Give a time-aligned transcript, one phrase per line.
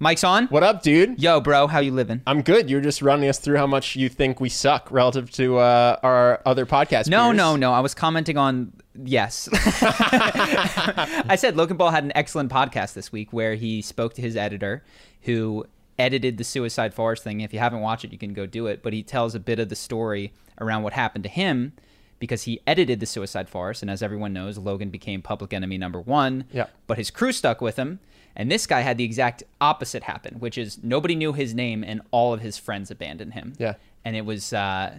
[0.00, 0.46] Mike's on.
[0.46, 1.20] What up, dude?
[1.20, 2.22] Yo, bro, how you living?
[2.24, 2.70] I'm good.
[2.70, 6.40] You're just running us through how much you think we suck relative to uh, our
[6.46, 7.08] other podcast.
[7.08, 7.36] No, peers.
[7.36, 7.72] no, no.
[7.72, 9.48] I was commenting on yes.
[9.52, 14.36] I said Logan Paul had an excellent podcast this week where he spoke to his
[14.36, 14.84] editor,
[15.22, 15.66] who
[15.98, 17.40] edited the Suicide Forest thing.
[17.40, 18.84] If you haven't watched it, you can go do it.
[18.84, 21.72] But he tells a bit of the story around what happened to him
[22.20, 26.00] because he edited the Suicide Forest, and as everyone knows, Logan became public enemy number
[26.00, 26.44] one.
[26.52, 26.66] Yeah.
[26.86, 27.98] But his crew stuck with him.
[28.38, 32.00] And this guy had the exact opposite happen, which is nobody knew his name and
[32.12, 33.52] all of his friends abandoned him.
[33.58, 33.74] Yeah.
[34.04, 34.98] And it was uh,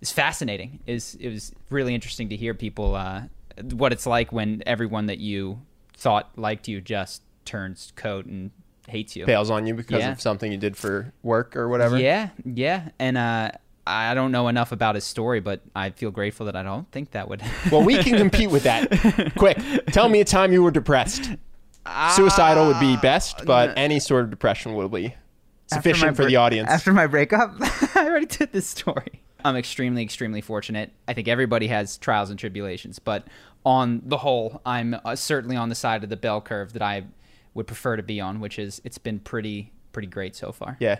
[0.00, 0.80] it's fascinating.
[0.86, 3.22] Is it was really interesting to hear people uh,
[3.72, 5.60] what it's like when everyone that you
[5.96, 8.50] thought liked you just turns coat and
[8.86, 9.26] hates you.
[9.26, 10.12] Bails on you because Yeah.
[10.12, 11.98] of something you did for work or whatever.
[11.98, 12.88] Yeah, yeah.
[12.98, 13.50] And uh,
[13.86, 17.10] I don't know enough about his story, but I feel grateful that I don't think
[17.10, 17.42] that would.
[17.70, 19.32] Well, we can compete with that.
[19.36, 19.58] Quick,
[19.88, 21.30] tell me a time you were depressed.
[22.14, 25.14] Suicidal would be best, but any sort of depression will be
[25.66, 26.68] sufficient for bre- the audience.
[26.70, 27.54] After my breakup,
[27.94, 29.22] I already did this story.
[29.44, 30.92] I'm extremely, extremely fortunate.
[31.06, 33.26] I think everybody has trials and tribulations, but
[33.64, 37.04] on the whole, I'm uh, certainly on the side of the bell curve that I
[37.54, 40.76] would prefer to be on, which is it's been pretty, pretty great so far.
[40.80, 40.98] yeah.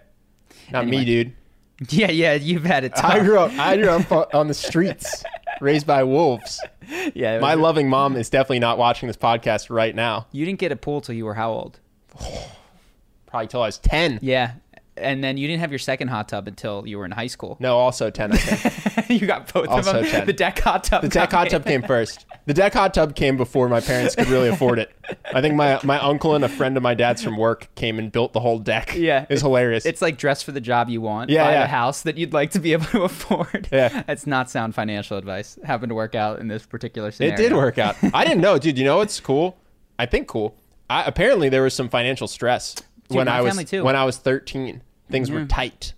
[0.70, 0.98] Not Anyway.
[0.98, 1.32] me, dude.
[1.90, 2.34] yeah, yeah.
[2.34, 3.12] You've had it tough.
[3.12, 3.52] I grew up.
[3.58, 5.22] I grew up on the streets,
[5.60, 6.60] raised by wolves.
[7.14, 10.26] yeah, My loving mom is definitely not watching this podcast right now.
[10.32, 11.80] You didn't get a pool till you were how old?
[13.26, 14.18] Probably till I was ten.
[14.22, 14.52] Yeah,
[15.00, 17.56] and then you didn't have your second hot tub until you were in high school.
[17.60, 18.32] No, also ten.
[18.32, 19.08] I think.
[19.20, 20.12] you got both Also of them.
[20.12, 20.26] 10.
[20.26, 21.02] The deck hot tub.
[21.02, 22.26] The deck hot tub came first.
[22.46, 24.90] The deck hot tub came before my parents could really afford it.
[25.32, 28.10] I think my my uncle and a friend of my dad's from work came and
[28.12, 28.94] built the whole deck.
[28.94, 29.26] Yeah.
[29.28, 29.86] it's hilarious.
[29.86, 31.30] It's like dress for the job you want.
[31.30, 31.60] Yeah, buy yeah.
[31.62, 33.68] the house that you'd like to be able to afford.
[33.72, 34.02] Yeah.
[34.06, 35.58] That's not sound financial advice.
[35.64, 37.96] Happened to work out in this particular it did work out.
[38.14, 38.78] I didn't know, dude.
[38.78, 39.56] You know what's cool?
[39.98, 40.54] I think cool.
[40.90, 42.74] I, apparently, there was some financial stress
[43.08, 43.82] when I was too.
[43.84, 44.82] when I was 13.
[45.10, 45.94] Things were tight.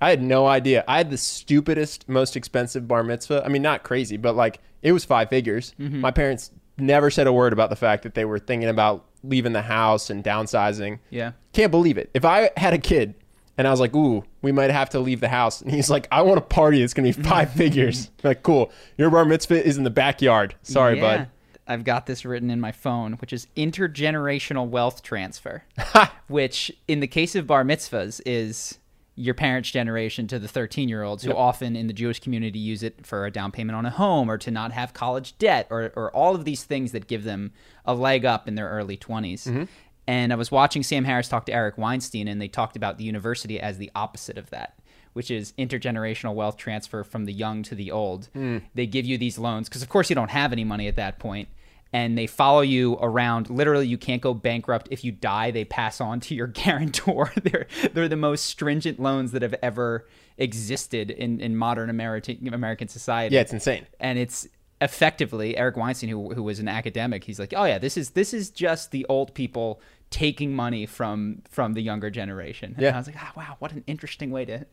[0.00, 0.84] I had no idea.
[0.88, 3.42] I had the stupidest, most expensive bar mitzvah.
[3.44, 5.74] I mean, not crazy, but like it was five figures.
[5.78, 6.00] Mm-hmm.
[6.00, 9.52] My parents never said a word about the fact that they were thinking about leaving
[9.52, 10.98] the house and downsizing.
[11.10, 11.32] Yeah.
[11.52, 12.10] Can't believe it.
[12.14, 13.14] If I had a kid
[13.56, 15.60] and I was like, ooh, we might have to leave the house.
[15.60, 16.82] And he's like, I want a party.
[16.82, 18.10] It's going to be five figures.
[18.24, 18.72] Like, cool.
[18.98, 20.54] Your bar mitzvah is in the backyard.
[20.62, 21.16] Sorry, Yeah.
[21.18, 21.28] bud.
[21.72, 25.64] I've got this written in my phone, which is intergenerational wealth transfer,
[26.28, 28.78] which in the case of bar mitzvahs is
[29.14, 32.82] your parents' generation to the 13 year olds who often in the Jewish community use
[32.82, 35.92] it for a down payment on a home or to not have college debt or,
[35.96, 37.52] or all of these things that give them
[37.84, 39.44] a leg up in their early 20s.
[39.44, 39.64] Mm-hmm.
[40.06, 43.04] And I was watching Sam Harris talk to Eric Weinstein, and they talked about the
[43.04, 44.74] university as the opposite of that
[45.12, 48.28] which is intergenerational wealth transfer from the young to the old.
[48.32, 48.58] Hmm.
[48.74, 51.18] They give you these loans because, of course, you don't have any money at that
[51.18, 51.48] point,
[51.92, 53.50] and they follow you around.
[53.50, 55.50] Literally, you can't go bankrupt if you die.
[55.50, 57.32] They pass on to your guarantor.
[57.42, 60.06] they're they're the most stringent loans that have ever
[60.38, 63.34] existed in in modern American American society.
[63.34, 63.86] Yeah, it's insane.
[64.00, 64.48] and it's
[64.80, 67.24] effectively Eric Weinstein, who who was an academic.
[67.24, 69.80] He's like, oh yeah, this is this is just the old people
[70.10, 72.72] taking money from from the younger generation.
[72.74, 72.94] And Yeah.
[72.94, 74.66] I was like, ah, wow, what an interesting way to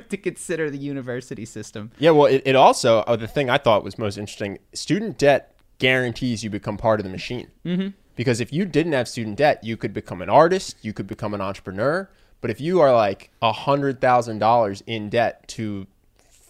[0.10, 1.90] to consider the university system.
[1.98, 5.54] Yeah, well, it, it also, oh, the thing I thought was most interesting student debt
[5.82, 7.48] guarantees you become part of the machine.
[7.66, 7.88] Mm-hmm.
[8.14, 11.34] Because if you didn't have student debt, you could become an artist, you could become
[11.34, 12.08] an entrepreneur.
[12.40, 15.86] But if you are like $100,000 in debt to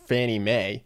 [0.07, 0.83] Fannie Mae,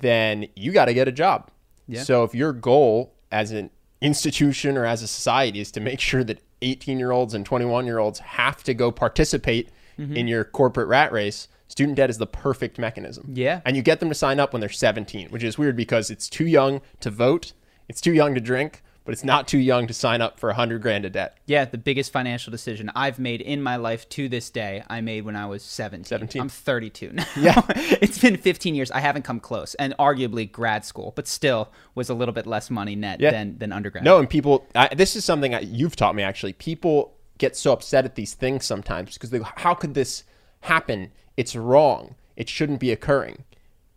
[0.00, 1.50] then you got to get a job.
[1.86, 2.02] Yeah.
[2.02, 3.70] So if your goal as an
[4.00, 7.86] institution or as a society is to make sure that 18 year olds and 21
[7.86, 9.68] year olds have to go participate
[9.98, 13.30] in your corporate rat race, student debt is the perfect mechanism.
[13.32, 13.60] Yeah.
[13.64, 16.28] And you get them to sign up when they're 17, which is weird because it's
[16.28, 17.52] too young to vote,
[17.88, 20.54] it's too young to drink, but it's not too young to sign up for a
[20.54, 21.36] hundred grand of debt.
[21.46, 25.24] Yeah, the biggest financial decision I've made in my life to this day, I made
[25.26, 26.04] when I was 17.
[26.04, 26.40] 17.
[26.40, 27.26] I'm 32 now.
[27.36, 27.60] Yeah.
[28.00, 28.90] it's been 15 years.
[28.90, 29.74] I haven't come close.
[29.74, 33.30] And arguably grad school, but still was a little bit less money net Yeah.
[33.30, 34.04] than, than undergrad.
[34.04, 36.54] No, and people, I, this is something I, you've taught me actually.
[36.54, 40.24] People get so upset at these things sometimes because they go, how could this
[40.62, 41.10] happen?
[41.36, 42.14] It's wrong.
[42.36, 43.44] It shouldn't be occurring.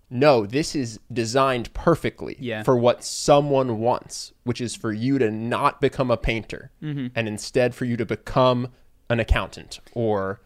[0.09, 2.63] No, this is designed perfectly Yeah.
[2.63, 7.07] for what someone wants, which is for you to not become a painter Mm-hmm.
[7.15, 8.69] and instead for you to become
[9.09, 10.39] an accountant or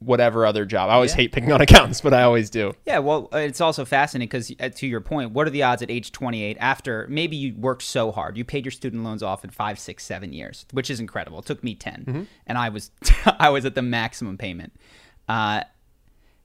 [0.00, 0.90] whatever other job.
[0.90, 1.16] I always Yeah.
[1.18, 2.74] hate picking on accountants, but I always do.
[2.84, 5.90] Yeah, well, uh, it's also fascinating because, to your point, what are the odds at
[5.90, 9.50] age 28 after maybe you worked so hard, you paid your student loans off in
[9.50, 11.38] five, six, seven years, which is incredible.
[11.38, 12.22] It took me 10, Mm-hmm.
[12.46, 12.90] and I was
[13.38, 14.72] I was at the maximum payment.
[15.28, 15.62] Uh,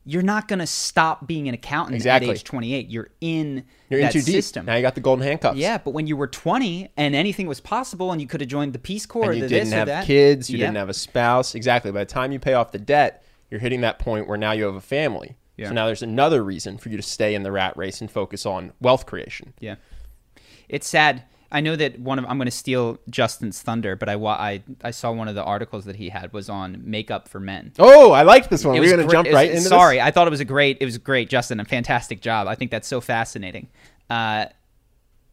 [0.05, 2.29] you're not going to stop being an accountant Exactly.
[2.29, 2.89] at age 28.
[2.89, 4.35] You're in You're that in too deep.
[4.35, 4.65] system.
[4.65, 5.57] Now you got the golden handcuffs.
[5.57, 8.73] Yeah, but when you were 20 and anything was possible, and you could have joined
[8.73, 10.05] the Peace Corps, and you or the didn't this or have that.
[10.05, 10.67] kids, you Yeah.
[10.67, 11.53] didn't have a spouse.
[11.53, 11.91] Exactly.
[11.91, 14.63] By the time you pay off the debt, you're hitting that point where now you
[14.65, 15.37] have a family.
[15.57, 15.67] Yeah.
[15.67, 18.45] So now there's another reason for you to stay in the rat race and focus
[18.45, 19.53] on wealth creation.
[19.59, 19.75] Yeah,
[20.69, 21.23] it's sad.
[21.51, 24.91] I know that one of I'm going to steal Justin's thunder, but I, I I
[24.91, 27.73] saw one of the articles that he had was on makeup for men.
[27.79, 28.75] Oh, I like this one.
[28.75, 30.05] It We're going to jump was- right into Sorry, this.
[30.05, 30.77] I thought it was a great.
[30.79, 31.59] It was great, Justin.
[31.59, 32.47] A fantastic job.
[32.47, 33.67] I think that's so fascinating.
[34.09, 34.45] Uh,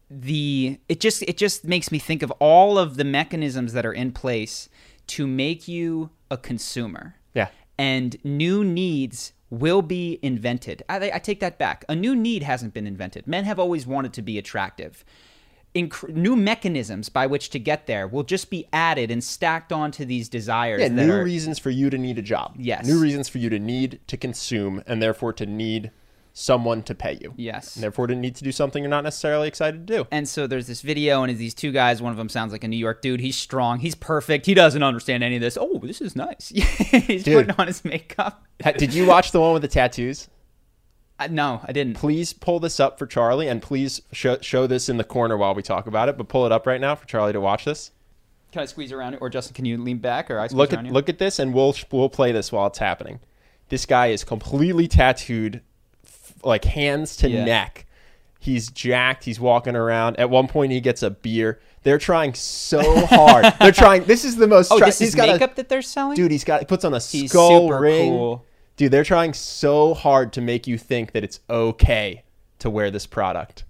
[0.09, 3.93] the it just it just makes me think of all of the mechanisms that are
[3.93, 4.69] in place
[5.07, 7.15] to make you a consumer.
[7.33, 7.49] Yeah.
[7.77, 10.83] And new needs will be invented.
[10.89, 11.85] I, I take that back.
[11.87, 13.27] A new need hasn't been invented.
[13.27, 15.05] Men have always wanted to be attractive.
[15.77, 20.05] Inc- new mechanisms by which to get there will just be added and stacked onto
[20.05, 20.81] these desires.
[20.81, 22.55] Yeah, new are, reasons for you to need a job.
[22.57, 22.87] Yes.
[22.87, 25.91] New reasons for you to need to consume and therefore to need
[26.33, 27.33] someone to pay you.
[27.35, 27.75] Yes.
[27.75, 30.07] And therefore to need to do something you're not necessarily excited to do.
[30.11, 32.01] And so there's this video, and it's these two guys.
[32.01, 33.19] One of them sounds like a New York dude.
[33.19, 33.79] He's strong.
[33.79, 34.45] He's perfect.
[34.45, 35.57] He doesn't understand any of this.
[35.59, 36.49] Oh, this is nice.
[36.49, 37.47] He's Dude.
[37.47, 38.45] putting on his makeup.
[38.77, 40.29] Did you watch the one with the tattoos?
[41.19, 41.95] I, no, I didn't.
[41.95, 45.55] Please pull this up for Charlie and please show, show this in the corner while
[45.55, 47.91] we talk about it, but pull it up right now for Charlie to watch this.
[48.51, 49.53] Can I squeeze around it, or Justin?
[49.55, 50.93] Can you lean back, or I squeeze look around at you?
[50.93, 53.19] look at this and we'll we'll play this while it's happening.
[53.69, 55.61] This guy is completely tattooed
[56.05, 57.43] f- like hands to Yeah.
[57.43, 57.85] neck.
[58.39, 60.17] He's jacked, he's walking around.
[60.19, 61.59] At one point he gets a beer.
[61.83, 63.53] They're trying so hard.
[63.59, 65.67] They're trying this is the most Oh, tra- this he's is got a- makeup that
[65.67, 66.15] they're selling.
[66.15, 68.11] Dude, he's got he puts on a He's skull super ring.
[68.11, 68.45] cool.
[68.77, 72.23] Dude, they're trying so hard to make you think that it's okay
[72.59, 73.65] to wear this product.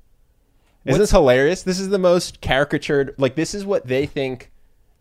[0.86, 1.64] Isn't this hilarious?
[1.64, 3.16] This is the most caricatured.
[3.18, 4.52] Like this is what they think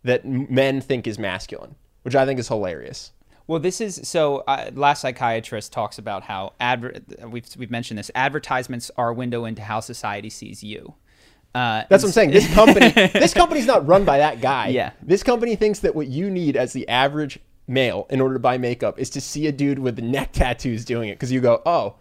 [0.02, 3.12] that men think is masculine, which I think is hilarious.
[3.46, 4.38] Well, this is so.
[4.38, 6.94] Uh, Last Psychiatrist talks about how adver-
[7.28, 8.10] we've we've mentioned this.
[8.16, 10.94] Advertisements are a window into how society sees you.
[11.54, 12.30] Uh, That's what I'm saying.
[12.32, 14.68] This company, this company's not run by that guy.
[14.70, 14.90] Yeah.
[15.00, 18.58] This company thinks that what you need as the average male in order to buy
[18.58, 21.96] makeup is to see a dude with neck tattoos doing it because you go, oh,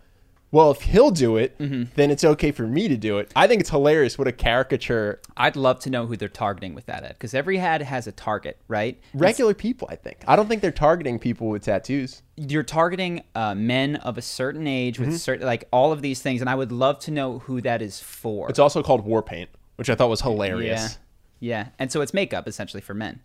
[0.51, 1.83] well, if he'll do it, Mm-hmm.
[1.95, 3.29] then it's okay for me to do it.
[3.35, 4.17] I think it's hilarious.
[4.17, 5.19] What a caricature.
[5.35, 8.13] I'd love to know who they're targeting with that ad because every ad has a
[8.13, 8.97] target, right?
[9.13, 10.23] Regular people, I think.
[10.27, 12.21] I don't think they're targeting people with tattoos.
[12.37, 15.11] You're targeting uh, men of a certain age Mm-hmm.
[15.11, 17.81] with certain like all of these things, and I would love to know who that
[17.81, 18.47] is for.
[18.49, 20.99] It's also called war paint, which I thought was hilarious.
[21.39, 23.19] yeah, yeah, and so it's makeup essentially for men.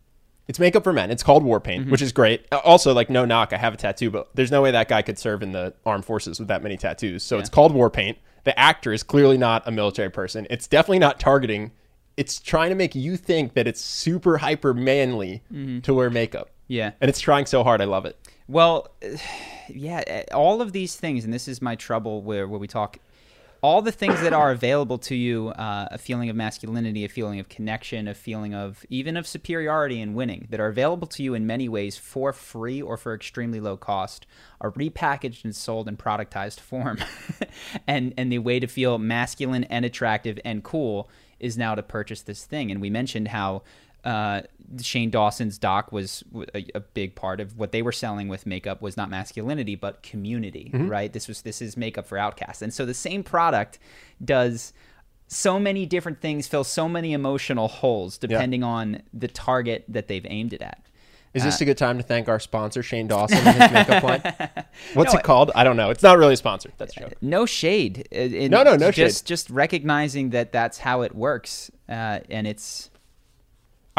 [0.50, 1.10] It's makeup for men.
[1.12, 1.92] It's called war paint, Mm-hmm.
[1.92, 2.44] which is great.
[2.50, 5.00] Uh, Also, like no knock, I have a tattoo, but there's no way that guy
[5.00, 7.22] could serve in the armed forces with that many tattoos.
[7.22, 8.18] So it's called war paint.
[8.44, 10.46] The actor is clearly not a military person.
[10.50, 11.70] It's definitely not targeting.
[12.16, 15.42] It's trying to make you think that it's super hyper manly
[15.84, 16.48] to wear makeup.
[16.48, 16.72] Mm-hmm.
[16.72, 16.90] Yeah.
[17.00, 17.80] And it's trying so hard.
[17.80, 18.16] I love it.
[18.48, 18.88] Well,
[19.68, 22.98] yeah, eh, all of these things, and this is my trouble where, where we talk,
[23.62, 27.38] all the things that are available to you uh, a feeling of masculinity, a feeling
[27.40, 31.34] of connection, a feeling of even of superiority and winning that are available to you
[31.34, 34.26] in many ways for free or for extremely low cost
[34.60, 36.98] are repackaged and sold in productized form.
[37.86, 42.22] and, and the way to feel masculine and attractive and cool is now to purchase
[42.22, 42.70] this thing.
[42.70, 43.62] And we mentioned how
[44.04, 44.42] uh,
[44.80, 46.22] Shane Dawson's doc was
[46.74, 50.70] a big part of what they were selling with makeup was not masculinity but community,
[50.74, 51.12] right?
[51.12, 53.78] This was this is makeup for outcasts, and so the same product
[54.24, 54.72] does
[55.28, 60.26] so many different things, fill so many emotional holes depending on the target that they've
[60.28, 60.82] aimed it at.
[61.34, 64.02] Is Uh, this a good time to thank our sponsor, Shane Dawson, and his makeup
[64.02, 64.64] line?
[64.94, 65.52] What's No, it called?
[65.54, 65.90] I don't know.
[65.90, 66.72] It's not really a sponsor.
[66.78, 67.12] That's a joke.
[67.20, 68.08] No shade.
[68.12, 69.28] uh, in- No, no, no just, shade.
[69.28, 72.90] Just recognizing that that's how it works, uh, and it's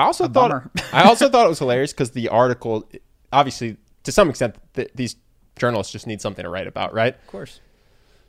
[0.02, 0.72] I also A thought.
[0.94, 2.90] I also thought it was hilarious because the article,
[3.32, 5.16] obviously, to some extent, th- these
[5.58, 7.16] journalists just need something to write about, right?
[7.16, 7.60] of course.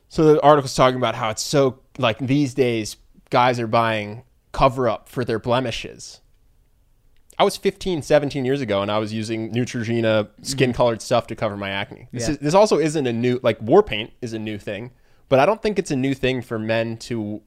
[0.08, 2.96] So the article's talking about how it's so like these days,
[3.30, 6.20] guys are buying cover up for their blemishes.
[7.38, 10.42] I was 15, 17 years ago, and I was using Neutrogena mm-hmm.
[10.42, 12.08] skin colored stuff to cover my acne.
[12.12, 12.32] This, Yeah.
[12.32, 14.90] is, this also isn't a new, like, war paint is a new thing,
[15.30, 17.40] but I don't think it's a new thing for men to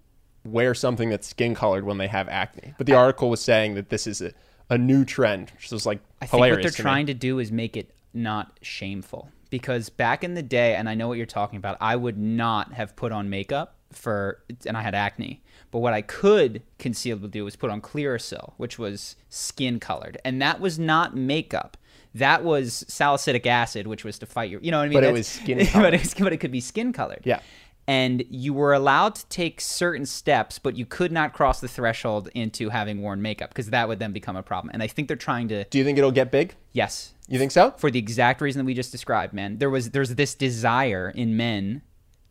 [0.46, 2.74] wear something that's skin colored when they have acne.
[2.78, 4.32] But the article was saying that this is a,
[4.70, 6.72] a new trend, which was like I think what they're to me.
[6.72, 9.30] trying to do is make it not shameful.
[9.50, 12.74] Because back in the day, and I know what you're talking about, I would not
[12.74, 15.44] have put on makeup for, and I had acne.
[15.72, 20.42] But what I could concealably do was put on Clearasil, which was skin colored, and
[20.42, 21.78] that was not makeup.
[22.14, 24.98] That was salicylic acid, which was to fight your, you know what I mean?
[24.98, 27.22] But it was skin but, it was, but it could be skin colored.
[27.26, 27.42] Yeah.
[27.88, 32.30] And you were allowed to take certain steps, but you could not cross the threshold
[32.34, 34.72] into having worn makeup because that would then become a problem.
[34.74, 36.56] And I think they're trying to, Do you think it'll get big?
[36.74, 37.74] yes, You think so?
[37.78, 39.60] for the exact reason that we just described, man.
[39.60, 41.84] There was there's this desire in men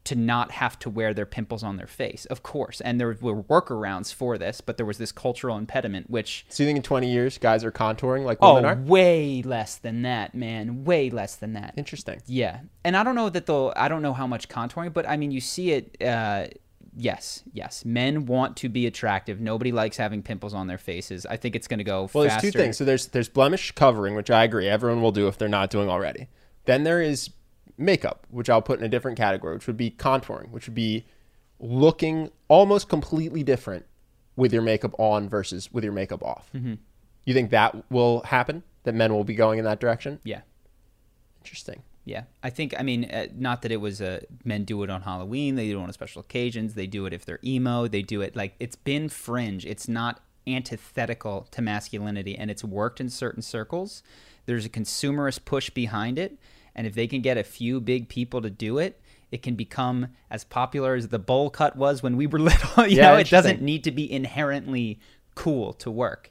[0.04, 3.42] to not have to wear their pimples on their face, of course, and there were
[3.42, 7.10] workarounds for this, but there was this cultural impediment, which So you think in 20
[7.10, 8.82] years guys are contouring like oh, women are?
[8.82, 11.72] way less than that, man, way less than that.
[11.76, 12.20] Interesting.
[12.26, 13.72] Yeah, and I don't know that they'll.
[13.76, 15.96] I don't know how much contouring, but I mean, you see it.
[16.02, 16.48] Uh,
[16.94, 19.40] yes, yes, men want to be attractive.
[19.40, 21.24] Nobody likes having pimples on their faces.
[21.24, 22.10] I think it's going to go.
[22.12, 22.42] Well, faster.
[22.42, 22.76] there's two things.
[22.76, 25.88] So there's there's blemish covering, which I agree everyone will do if they're not doing
[25.88, 26.28] already.
[26.66, 27.30] Then there is
[27.76, 31.04] makeup, which I'll put in a different category, which would be contouring, which would be
[31.58, 33.86] looking almost completely different
[34.36, 36.50] with your makeup on versus with your makeup off.
[36.54, 36.74] Mm-hmm.
[37.24, 38.62] You think that will happen?
[38.82, 40.20] That men will be going in that direction?
[40.24, 40.42] Yeah.
[41.40, 41.82] Interesting.
[42.06, 45.02] Yeah, I think I mean uh, not that it was uh, men do it on
[45.02, 45.54] Halloween.
[45.54, 46.74] They do it on special occasions.
[46.74, 47.88] They do it if they're emo.
[47.88, 49.64] They do it like it's been fringe.
[49.64, 54.02] It's not antithetical to masculinity, and it's worked in certain circles.
[54.44, 56.38] There's a consumerist push behind it,
[56.74, 59.00] and if they can get a few big people to do it,
[59.30, 62.86] it can become as popular as the bowl cut was when we were little.
[62.86, 64.98] you Yeah, know, it doesn't need to be inherently
[65.34, 66.30] cool to work.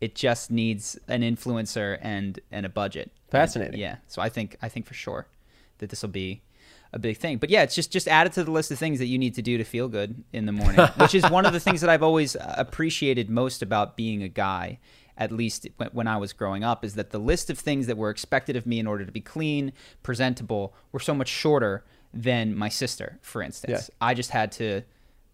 [0.00, 3.10] It just needs an influencer and and a budget.
[3.30, 3.78] Fascinating.
[3.78, 3.96] Yeah.
[4.08, 5.26] So I think I think for sure
[5.78, 6.42] that this will be
[6.92, 7.38] a big thing.
[7.38, 9.34] But yeah, it's just just add it to the list of things that you need
[9.34, 11.90] to do to feel good in the morning, which is one of the things that
[11.90, 14.78] I've always appreciated most about being a guy.
[15.20, 18.10] At least when- I was growing up, is that the list of things that were
[18.10, 19.72] expected of me in order to be clean,
[20.02, 23.90] presentable, were so much shorter than my sister, for instance.
[24.00, 24.82] I just had to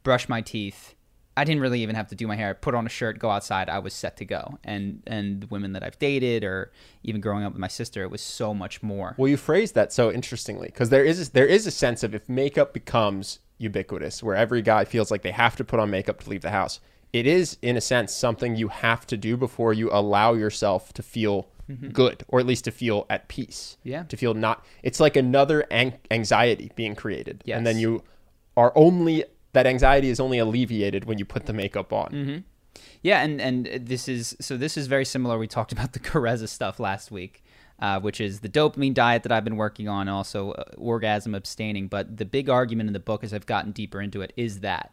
[0.03, 0.95] brush my teeth.
[1.39, 2.55] I didn't really even have to do my hair.
[2.55, 3.69] Put on a shirt, go outside.
[3.69, 4.59] I was set to go.
[4.65, 8.11] And and the women that I've dated, or even growing up with my sister, it
[8.11, 9.15] was so much more.
[9.19, 12.29] Well, you phrased that so interestingly because there is there is a sense of if
[12.29, 16.31] makeup becomes ubiquitous, where every guy feels like they have to put on makeup to
[16.31, 16.81] leave the house.
[17.13, 21.03] It is, in a sense, something you have to do before you allow yourself to
[21.03, 21.49] feel
[21.93, 23.77] good, or at least to feel at peace.
[23.83, 24.05] Yeah.
[24.05, 24.65] To feel not.
[24.83, 28.03] It's like another an- anxiety being created, and then you
[28.57, 32.45] are only that anxiety is only alleviated when you put the makeup on.
[33.03, 35.39] Yeah, and and this is so this is very similar.
[35.39, 37.43] We talked about the Karezza stuff last week,
[37.81, 41.89] uh, which is the dopamine diet that I've been working on, also uh, orgasm abstaining.
[41.89, 44.93] But the big argument in the book, as I've gotten deeper into it, is that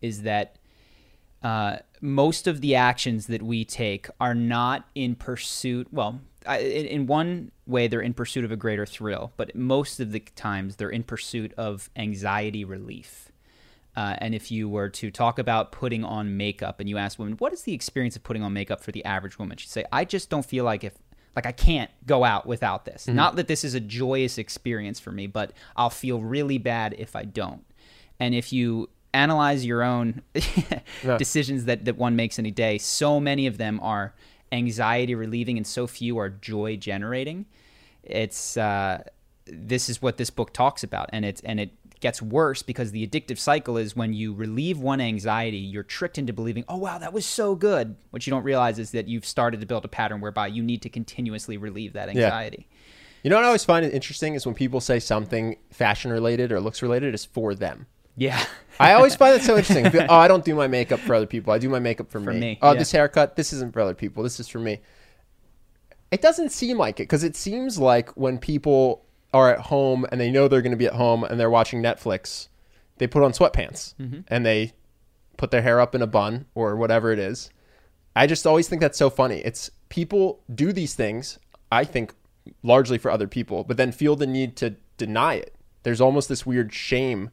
[0.00, 0.56] is that
[1.42, 5.88] uh, most of the actions that we take are not in pursuit.
[5.92, 10.00] Well, I- in, in one way, they're in pursuit of a greater thrill, but most
[10.00, 13.30] of the times they're in pursuit of anxiety relief.
[13.94, 17.34] Uh, and if you were to talk about putting on makeup and you ask women,
[17.38, 19.56] what is the experience of putting on makeup for the average woman?
[19.58, 20.94] She'd say, I just don't feel like if,
[21.36, 23.06] like I can't go out without this.
[23.06, 27.14] Not that this is a joyous experience for me, but I'll feel really bad if
[27.14, 27.64] I don't.
[28.18, 30.22] And if you analyze your own
[31.18, 34.14] decisions that, that one makes in a day, so many of them are
[34.50, 37.46] anxiety relieving and so few are joy generating.
[38.02, 39.02] It's, uh,
[39.46, 41.10] this is what this book talks about.
[41.12, 41.70] And it's, and it,
[42.02, 46.32] gets worse because the addictive cycle is when you relieve one anxiety, you're tricked into
[46.32, 47.96] believing, oh, wow, that was so good.
[48.10, 50.82] What you don't realize is that you've started to build a pattern whereby you need
[50.82, 52.66] to continuously relieve that anxiety.
[53.22, 56.50] You know what I always find it interesting is when people say something fashion related
[56.50, 57.86] or looks related is for them.
[58.16, 58.44] Yeah.
[58.78, 59.86] I always find that so interesting.
[60.08, 61.52] oh, I don't do my makeup for other people.
[61.52, 62.38] I do my makeup for, me.
[62.38, 62.78] me, Oh, yeah.
[62.78, 64.22] this haircut, this isn't for other people.
[64.22, 64.80] This is for me.
[66.10, 70.20] It doesn't seem like it because it seems like when people are at home and
[70.20, 72.48] they know they're going to be at home and they're watching Netflix,
[72.98, 74.20] they put on sweatpants mm-hmm.
[74.28, 74.72] and they
[75.36, 77.50] put their hair up in a bun or whatever it is.
[78.14, 79.38] I just always think that's so funny.
[79.38, 81.38] It's people do these things,
[81.70, 82.14] I think,
[82.62, 85.54] largely for other people, but then feel the need to deny it.
[85.82, 87.30] There's almost this weird shame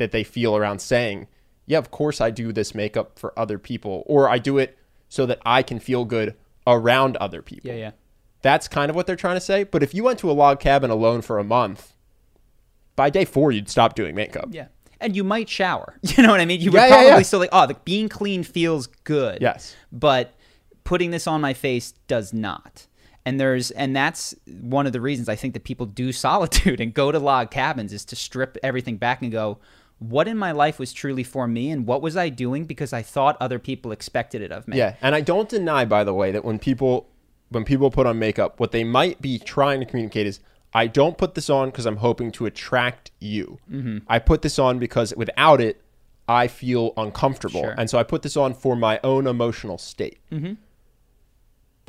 [0.00, 1.28] that they feel around saying,
[1.66, 4.76] yeah, of course I do this makeup for other people, or I do it
[5.08, 6.34] so that I can feel good
[6.66, 7.70] around other people.
[7.70, 7.90] Yeah, yeah.
[8.42, 9.64] That's kind of what they're trying to say.
[9.64, 11.94] But if you went to a log cabin alone for a month,
[12.96, 14.48] by day four, you'd stop doing makeup.
[14.50, 14.66] Yeah.
[15.00, 15.98] and you might shower.
[16.02, 16.60] You know what I mean?
[16.60, 17.22] You would Yeah, yeah, probably yeah.
[17.22, 19.38] still like, oh, the being clean feels good.
[19.40, 19.76] Yes.
[19.92, 20.34] But
[20.84, 22.86] putting this on my face does not.
[23.26, 26.92] And there's and that's one of the reasons I think that people do solitude and
[26.94, 29.58] go to log cabins is to strip everything back and go,
[30.00, 33.02] what in my life was truly for me and what was I doing because I
[33.02, 34.76] thought other people expected it of me.
[34.78, 37.06] Yeah, and I don't deny, by the way, that when people
[37.50, 40.40] when people put on makeup, what they might be trying to communicate is,
[40.72, 43.58] I don't put this on because I'm hoping to attract you.
[43.70, 43.98] Mm-hmm.
[44.08, 45.82] I put this on because without it,
[46.28, 47.74] I feel uncomfortable, Sure.
[47.76, 50.18] and so I put this on for my own emotional state.
[50.30, 50.52] Mm-hmm.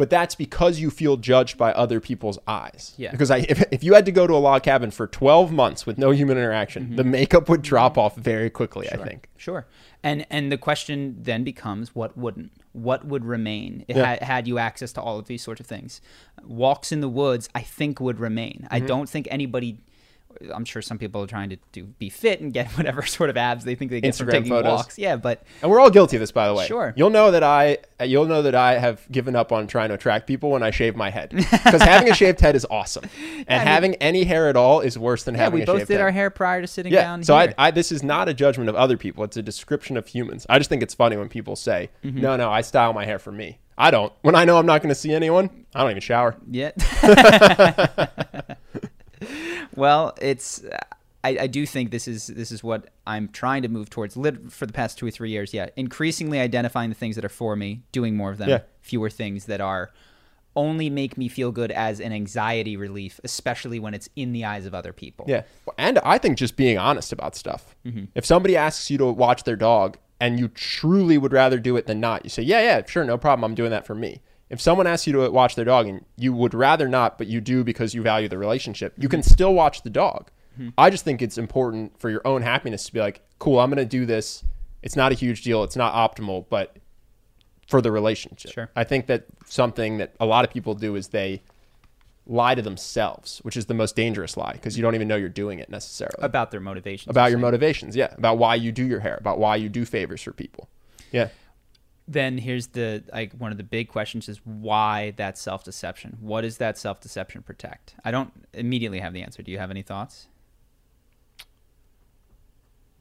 [0.01, 2.93] But that's because you feel judged by other people's eyes.
[2.97, 3.11] Yeah.
[3.11, 5.85] Because I, if, if you had to go to a log cabin for 12 months
[5.85, 6.95] with no human interaction, Mm-hmm.
[6.95, 8.87] the makeup would drop off very quickly.
[8.91, 9.29] I think.
[9.37, 9.67] Sure.
[10.03, 12.51] And and the question then becomes what wouldn't?
[12.73, 14.05] What would remain Yeah.
[14.05, 16.01] had, had you access to all of these sorts of things?
[16.43, 18.61] Walks in the woods, I think would remain.
[18.63, 18.73] Mm-hmm.
[18.77, 19.77] I don't think anybody
[20.53, 23.37] I'm sure some people are trying to do be fit and get whatever sort of
[23.37, 24.71] abs they think they get from taking photos.
[24.71, 24.97] walks.
[24.97, 26.65] Yeah, but And we're all guilty of this, by the way.
[26.67, 26.93] Sure.
[26.95, 30.27] You'll know that I, you'll know that I have given up on trying to attract
[30.27, 33.03] people when I shave my head, because having a shaved head is awesome,
[33.47, 35.59] and mean- having any hair at all is worse than having.
[35.59, 36.01] yeah, having we a both did head.
[36.01, 37.03] our hair prior to sitting Yeah.
[37.03, 37.23] down.
[37.23, 37.35] So.
[37.35, 39.23] I, I, this is not a judgment of other people.
[39.23, 40.45] It's a description of humans.
[40.49, 42.21] I just think it's funny when people say, Mm-hmm.
[42.21, 44.13] "No, no, I style my hair for me." I don't.
[44.21, 46.35] When I know I'm not going to see anyone, I don't even shower.
[46.49, 46.71] Yeah.
[49.75, 50.63] well, it's.
[51.23, 54.51] I, I do think this is this is what I'm trying to move towards lit-
[54.51, 55.53] for the past two or three years.
[55.53, 58.49] Yeah, increasingly identifying the things that are for me, doing more of them.
[58.49, 58.61] Yeah.
[58.81, 59.91] Fewer things that are
[60.55, 64.65] only make me feel good as an anxiety relief, especially when it's in the eyes
[64.65, 65.25] of other people.
[65.27, 65.43] Yeah.
[65.77, 67.75] And I think just being honest about stuff.
[67.85, 68.05] Mm-hmm.
[68.15, 71.87] If somebody asks you to watch their dog and you truly would rather do it
[71.87, 73.45] than not, you say, yeah, yeah, sure, no problem.
[73.45, 74.21] I'm doing that for me.
[74.51, 77.39] If someone asks you to watch their dog and you would rather not, but you
[77.39, 80.29] do because you value the relationship, you can still watch the dog.
[80.59, 80.69] Mm-hmm.
[80.77, 83.77] I just think it's important for your own happiness to be like, cool, I'm going
[83.77, 84.43] to do this.
[84.83, 85.63] It's not a huge deal.
[85.63, 86.75] It's not optimal, but
[87.69, 88.51] for the relationship.
[88.51, 88.69] Sure.
[88.75, 91.41] I think that something that a lot of people do is they
[92.27, 95.29] lie to themselves, which is the most dangerous lie because you don't even know you're
[95.29, 96.17] doing it necessarily.
[96.19, 97.09] About their motivations.
[97.09, 98.13] About your motivations, yeah.
[98.17, 100.67] About why you do your hair, about why you do favors for people.
[101.13, 101.29] Yeah.
[102.07, 106.17] Then here's the like one of the big questions is why that self deception?
[106.19, 107.95] What does that self deception protect?
[108.03, 109.41] I don't immediately have the answer.
[109.43, 110.27] Do you have any thoughts?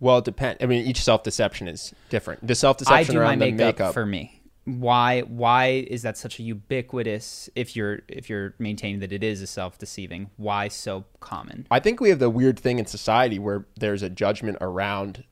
[0.01, 0.63] Well, it depends.
[0.63, 2.47] I mean, each self deception is different.
[2.47, 3.95] The self deception around the makeup, makeup.
[3.95, 4.41] for me.
[4.65, 9.43] Why why is that such a ubiquitous if you're if you're maintaining that it is
[9.43, 11.67] a self deceiving, why so common?
[11.71, 15.25] I think we have the weird thing in society where there's a judgment around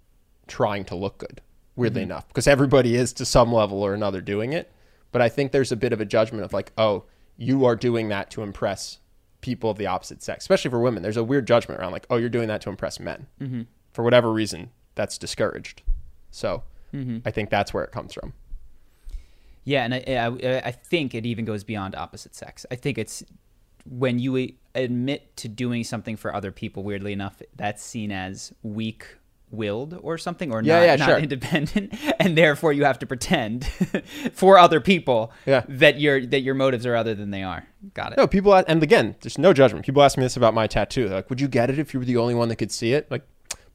[0.47, 1.41] trying to look good,
[1.79, 2.11] weirdly Mm-hmm.
[2.11, 4.71] enough, because everybody is to some level or another doing it.
[5.13, 7.05] But I think there's a bit of a judgment of like, oh,
[7.39, 8.99] you are doing that to impress
[9.41, 11.03] people of the opposite sex, especially for women.
[11.03, 13.27] There's a weird judgment around like, oh, you're doing that to impress men.
[13.41, 13.63] Mm-hmm.
[13.93, 15.83] For whatever reason, that's discouraged.
[16.31, 16.65] So
[16.95, 17.19] Mm-hmm.
[17.27, 18.33] I think that's where it comes from.
[19.65, 22.65] Yeah, and I, I I think it even goes beyond opposite sex.
[22.71, 23.23] I think it's
[23.85, 26.83] when you admit to doing something for other people.
[26.83, 29.05] Weirdly enough, that's seen as weak
[29.51, 31.19] willed or something or Yeah, not, yeah, not sure.
[31.19, 33.65] independent and therefore you have to pretend
[34.33, 35.65] for other people Yeah.
[35.69, 38.83] that your that your motives are other than they are got it No, people, and
[38.83, 39.87] again, there's no judgment.
[39.87, 41.07] People ask me this about my tattoo.
[41.09, 42.93] They're like, would you get it if you were the only one that could see
[42.93, 43.09] it?
[43.11, 43.23] Like,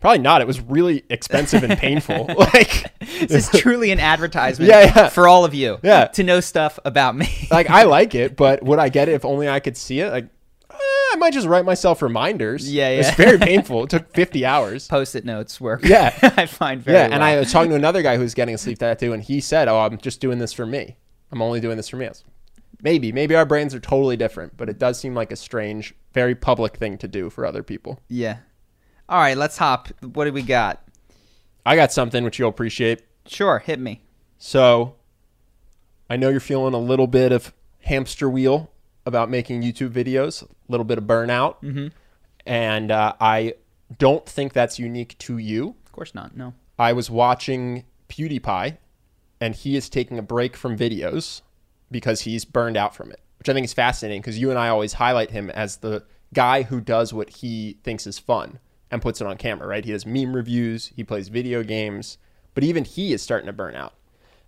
[0.01, 0.41] probably not.
[0.41, 2.25] It was really expensive and painful.
[2.38, 5.09] like, this is truly an advertisement Yeah, yeah.
[5.09, 6.05] for all of you Yeah.
[6.07, 9.23] to know stuff about me like I like it, but would I get it if
[9.23, 10.12] only I could see it?
[10.12, 10.27] Like,
[11.13, 12.71] I might just write myself reminders.
[12.71, 13.84] Yeah, It's very painful.
[13.84, 14.88] It took 50 hours.
[14.88, 16.17] post-it notes work Yeah.
[16.38, 18.58] i find very Yeah, and I was talking to another guy who was getting a
[18.58, 20.97] sleep tattoo, and he said, "Oh, I'm just doing this for me.
[21.32, 22.23] I'm only doing this for me." Was,
[22.82, 26.36] maybe, maybe our brains are totally different, but it does seem like a strange, very
[26.36, 27.99] public thing to do for other people.
[28.10, 28.38] yeah
[29.10, 30.82] all right let's hop what do we got
[31.65, 33.04] I got something which you'll appreciate.
[33.28, 34.02] sure hit me
[34.38, 34.95] So,
[36.10, 38.71] I know you're feeling a little bit of hamster wheel
[39.05, 41.87] about making YouTube videos, a little bit of burnout, mm-hmm.
[42.45, 43.55] and uh, I
[43.97, 45.75] don't think that's unique to you.
[45.85, 46.35] Of course not.
[46.35, 46.53] No.
[46.79, 48.77] I was watching PewDiePie,
[49.39, 51.41] and he is taking a break from videos
[51.91, 54.69] because he's burned out from it, which I think is fascinating because you and I
[54.69, 59.21] always highlight him as the guy who does what he thinks is fun and puts
[59.21, 59.85] it on camera, right?
[59.85, 62.17] He does meme reviews, he plays video games,
[62.53, 63.93] but even he is starting to burn out.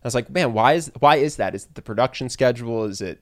[0.04, 1.56] I was like, man, why is why is that?
[1.56, 2.84] Is it the production schedule?
[2.86, 3.22] Is it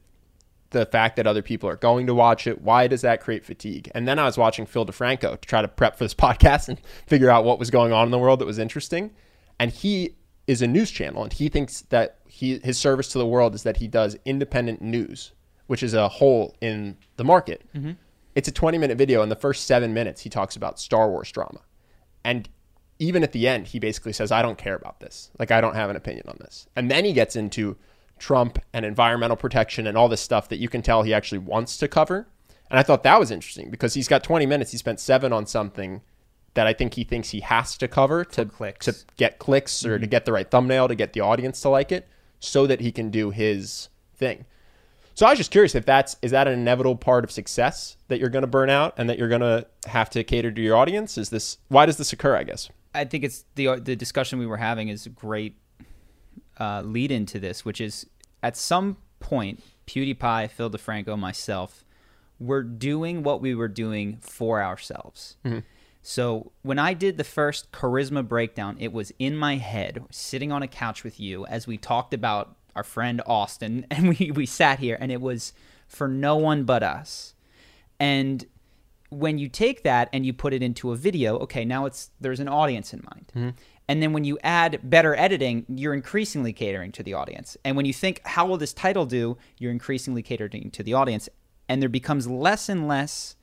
[0.73, 2.61] the fact that other people are going to watch it?
[2.61, 3.89] Why does that create fatigue?
[3.95, 6.79] And then I was watching Phil DeFranco to try to prep for this podcast and
[7.07, 9.11] figure out what was going on in the world that was interesting.
[9.59, 13.25] And he is a news channel, and he thinks that he his service to the
[13.25, 15.31] world is that he does independent news,
[15.67, 17.63] which is a hole in the market.
[17.73, 17.91] Mm-hmm.
[18.35, 19.23] It's a 20 minute video.
[19.23, 21.61] In the first seven minutes, he talks about Star Wars drama,
[22.25, 22.49] and
[22.99, 25.31] even at the end, he basically says, I don't care about this.
[25.39, 26.67] Like, I don't have an opinion on this.
[26.75, 27.75] And then he gets into
[28.23, 31.75] Trump and environmental protection and all this stuff that you can tell he actually wants
[31.75, 32.25] to cover.
[32.69, 34.71] And I thought that was interesting because he's got 20 minutes.
[34.71, 36.01] He spent seven on something
[36.53, 40.07] that I think he thinks he has to cover to, to get clicks or to
[40.07, 42.07] get the right thumbnail to get the audience to like it
[42.39, 44.45] so that he can do his thing.
[45.15, 48.19] So I was just curious if that's is that an inevitable part of success that
[48.19, 50.77] you're going to burn out and that you're going to have to cater to your
[50.77, 51.17] audience?
[51.17, 52.37] Is this why does this occur?
[52.37, 52.69] I guess.
[52.95, 55.57] I think it's the the discussion we were having is a great
[56.59, 58.05] uh, lead into this, which is
[58.43, 61.83] at some point, PewDiePie, Phil DeFranco, myself,
[62.39, 65.37] we're doing what we were doing for ourselves.
[65.45, 65.59] Mm-hmm.
[66.01, 70.61] So when I did the first charisma breakdown, it was in my head, sitting on
[70.61, 74.79] a couch with you as we talked about our friend Austin, and we, we sat
[74.79, 75.53] here, and it was
[75.87, 77.33] for no one but us.
[77.99, 78.45] And
[79.09, 82.39] when you take that and you put it into a video, okay, now it's there's
[82.39, 83.31] an audience in mind.
[83.35, 83.49] Mm-hmm.
[83.87, 87.57] And then when you add better editing, you're increasingly catering to the audience.
[87.65, 89.37] And when you think, how will this title do?
[89.57, 91.27] You're increasingly catering to the audience.
[91.67, 93.35] And there becomes less and less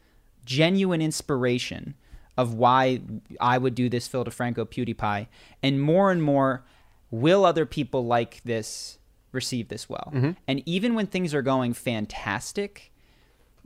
[0.45, 1.95] genuine inspiration
[2.37, 3.01] of why
[3.39, 5.27] I would do this Phil DeFranco PewDiePie,
[5.63, 6.65] and more and more,
[7.11, 8.99] will other people like this
[9.33, 10.11] receive this well?
[10.15, 10.31] Mm-hmm.
[10.49, 12.93] And even when things are going fantastic,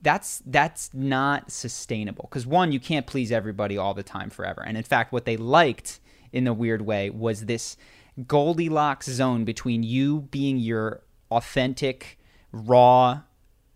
[0.03, 4.77] that's that's not sustainable because one you can't please everybody all the time forever and
[4.77, 5.99] in fact what they liked
[6.35, 7.77] in a weird way was this
[8.27, 12.19] goldilocks zone between you being your authentic
[12.53, 13.21] raw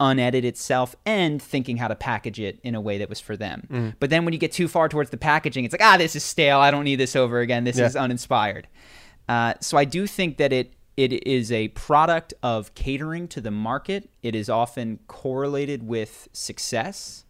[0.00, 3.94] unedited self and thinking how to package it in a way that was for them
[3.98, 6.22] but then when you get too far towards the packaging it's like ah this is
[6.22, 7.86] stale i don't need this over again this Yeah.
[7.86, 8.68] is uninspired
[9.28, 13.52] uh, so i do think that it it is a product of catering to the
[13.52, 14.10] market.
[14.20, 17.24] It is often correlated with success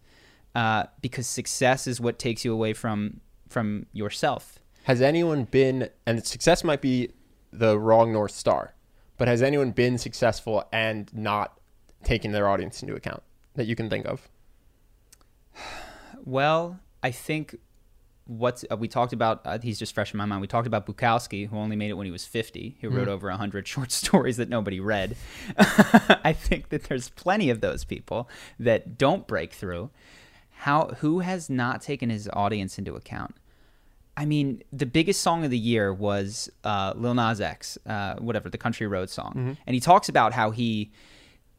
[0.55, 4.57] uh, because success is what takes you away from from yourself.
[4.83, 7.11] Has anyone been, and success might be
[7.51, 8.73] the wrong North Star,
[9.17, 11.59] but has anyone been successful and not
[12.03, 13.23] taking their audience into account
[13.55, 14.29] that you can think of?
[16.25, 17.55] Well, I think
[18.29, 19.41] what's uh, we talked about.
[19.45, 20.41] Uh, he's just fresh in my mind.
[20.41, 22.77] We talked about Bukowski, who only made it when he was fifty.
[22.81, 25.17] Who wrote over hundred short stories that nobody read.
[25.57, 29.89] I think that there's plenty of those people that don't break through.
[30.51, 33.35] How who has not taken his audience into account?
[34.19, 38.49] I mean, the biggest song of the year was uh, Lil Nas X, uh, whatever
[38.49, 40.91] the Country Road song, and he talks about how he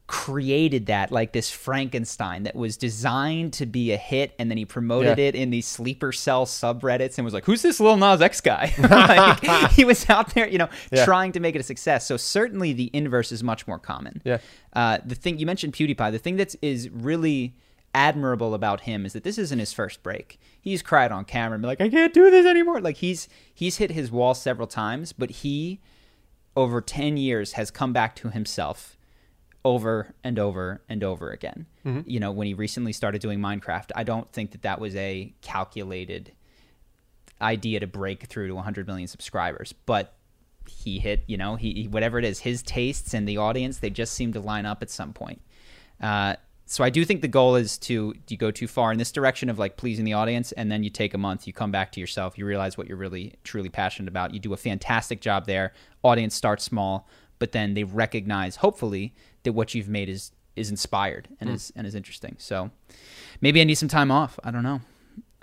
[0.07, 4.65] created that like this Frankenstein that was designed to be a hit, and then he
[4.65, 5.25] promoted Yeah.
[5.25, 8.73] it in these sleeper cell subreddits and was like, "Who's this Lil Nas X guy?"
[8.77, 11.05] like, he was out there, you know, Yeah.
[11.05, 12.05] trying to make it a success.
[12.05, 14.21] So certainly the inverse is much more common.
[14.25, 14.39] Yeah.
[14.73, 17.55] Uh, the thing you mentioned PewDiePie, the thing that is really
[17.93, 20.39] admirable about him is that this isn't his first break.
[20.59, 22.79] He's cried on camera and been like, I can't do this anymore.
[22.81, 25.79] Like he's he's hit his wall several times, but he
[26.55, 28.97] over 10 years has come back to himself
[29.63, 31.65] over and over and over again.
[32.05, 35.33] You know, when he recently started doing Minecraft, I don't think that that was a
[35.41, 36.31] calculated
[37.41, 40.15] idea to break through to 100 million subscribers, but
[40.67, 43.89] he hit, you know, he, he whatever it is, his tastes and the audience, they
[43.89, 45.41] just seem to line up at some point.
[45.99, 46.35] Uh,
[46.71, 49.49] so I do think the goal is to you go too far in this direction
[49.49, 51.99] of like pleasing the audience, and then you take a month, you come back to
[51.99, 54.33] yourself, you realize what you're really truly passionate about.
[54.33, 55.73] You do a fantastic job there.
[56.01, 61.27] Audience starts small, but then they recognize, hopefully, that what you've made is is inspired
[61.41, 61.55] and hmm.
[61.57, 62.37] is and is interesting.
[62.39, 62.71] So
[63.41, 64.39] maybe I need some time off.
[64.41, 64.79] I don't know.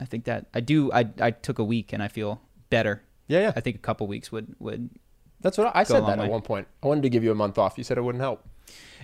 [0.01, 0.91] I think that I do.
[0.93, 3.03] I I took a week and I feel better.
[3.27, 3.53] Yeah, yeah.
[3.55, 4.89] I think a couple weeks would would
[5.41, 6.67] That's what I, I said that at one point.
[6.83, 7.79] I wanted to give you a month off.
[7.79, 8.45] You said it wouldn't help.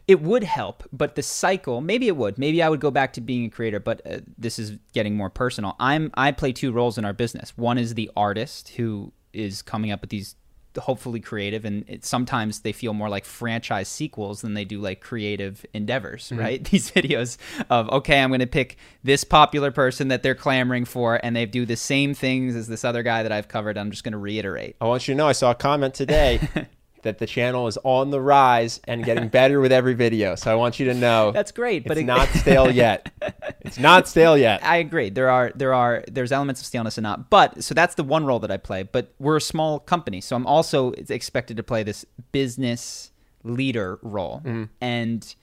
[0.06, 3.20] it would help but the cycle maybe it would maybe i would go back to
[3.22, 6.98] being a creator but uh, this is getting more personal i'm i play two roles
[6.98, 10.36] in our business one is the artist who is coming up with these
[10.78, 15.00] hopefully creative and it, sometimes they feel more like franchise sequels than they do like
[15.00, 16.40] creative endeavors mm-hmm.
[16.40, 16.64] right?
[16.70, 17.36] These videos
[17.70, 21.46] of okay i'm going to pick this popular person that they're clamoring for and they
[21.46, 24.18] do the same things as this other guy that i've covered i'm just going to
[24.18, 24.76] reiterate.
[24.80, 26.40] I want you to know I saw a comment today
[27.04, 30.34] that the channel is on the rise and getting better with every video.
[30.34, 33.12] So I want you to know that's great but it's it- not stale yet.
[33.60, 34.64] It's not stale yet.
[34.64, 35.10] I agree.
[35.10, 37.30] There are there are there's elements of staleness and not.
[37.30, 38.82] But so that's the one role that I play.
[38.82, 43.12] But we're a small company, so I'm also expected to play this business
[43.44, 44.64] leader role, mm-hmm.
[44.80, 45.34] and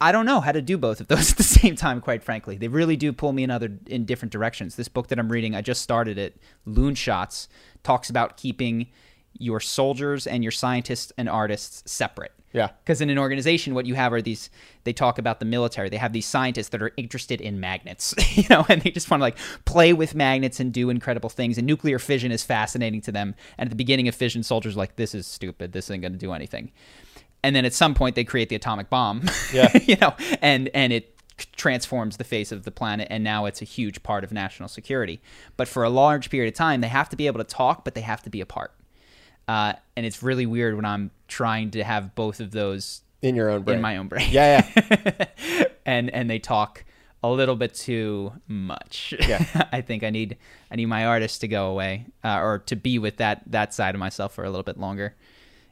[0.00, 2.00] I don't know how to do both of those at the same time.
[2.00, 4.76] Quite frankly, they really do pull me in other in different directions.
[4.76, 6.40] This book that I'm reading, I just started it.
[6.66, 7.48] Loonshots
[7.82, 8.88] talks about keeping
[9.38, 12.32] your soldiers and your scientists and artists separate.
[12.52, 12.70] Yeah.
[12.82, 14.50] Because in an organization, what you have are these.
[14.84, 15.90] They talk about the military.
[15.90, 19.20] They have these scientists that are interested in magnets, you know, and they just want
[19.20, 21.58] to like play with magnets and do incredible things.
[21.58, 23.34] And nuclear fission is fascinating to them.
[23.58, 25.72] And at the beginning of fission, soldiers are like, "This is stupid.
[25.72, 26.72] This isn't going to do anything."
[27.42, 29.22] And then at some point, they create the atomic bomb.
[29.52, 29.76] Yeah.
[29.84, 31.14] you know, and and it
[31.56, 35.20] transforms the face of the planet and now it's a huge part of national security
[35.56, 37.94] but for a large period of time they have to be able to talk but
[37.94, 38.72] they have to be apart
[39.48, 43.50] uh, and it's really weird when i'm trying to have both of those In your
[43.50, 43.76] own brain.
[43.76, 45.24] in my own brain Yeah, yeah.
[45.86, 46.84] and and they talk
[47.22, 49.44] a little bit too much Yeah.
[49.72, 50.36] i think i need
[50.70, 53.94] i need my artist to go away uh, or to be with that that side
[53.94, 55.14] of myself for a little bit longer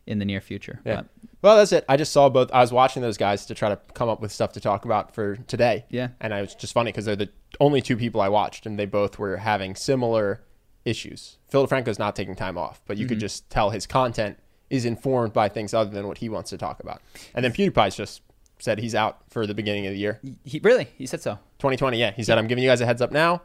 [0.07, 0.95] in the near future Yeah.
[0.97, 1.07] But,
[1.43, 1.85] Well, that's it.
[1.89, 2.51] I just saw both.
[2.53, 5.15] I was watching those guys to try to come up with stuff to talk about
[5.15, 5.85] for today.
[5.91, 6.09] Yeah.
[6.21, 7.29] And I was just funny because they're the
[7.61, 10.41] only two people I watched, and they both were having similar
[10.87, 11.37] issues.
[11.49, 13.09] Phil DeFranco's not taking time off, but you Mm-hmm.
[13.11, 14.39] could just tell his content
[14.71, 17.01] is informed by things other than what he wants to talk about.
[17.35, 18.23] And then PewDiePie's just
[18.59, 20.21] said he's out for the beginning of the year.
[20.45, 22.11] he really he said so 2020, yeah.
[22.13, 23.43] He said, I'm giving you guys a heads up now.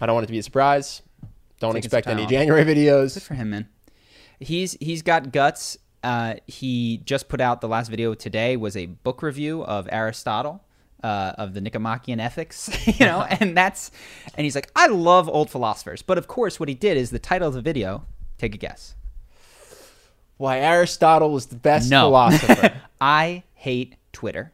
[0.00, 1.02] I don't want it to be a surprise.
[1.60, 2.30] Don't Taking expect any off.
[2.30, 3.14] January videos.
[3.14, 3.68] Good for him, man.
[4.40, 5.76] He's he's got guts.
[6.02, 10.62] Uh, he just put out the last video today was a book review of Aristotle.
[11.06, 13.92] Uh, of the Nicomachean Ethics, you know, and that's,
[14.34, 17.20] and he's like, I love old philosophers, but of course, what he did is the
[17.20, 18.04] title of the video.
[18.38, 18.96] Take a guess.
[20.36, 22.06] Why Aristotle was the best No.
[22.06, 22.72] philosopher.
[23.00, 24.52] I hate Twitter.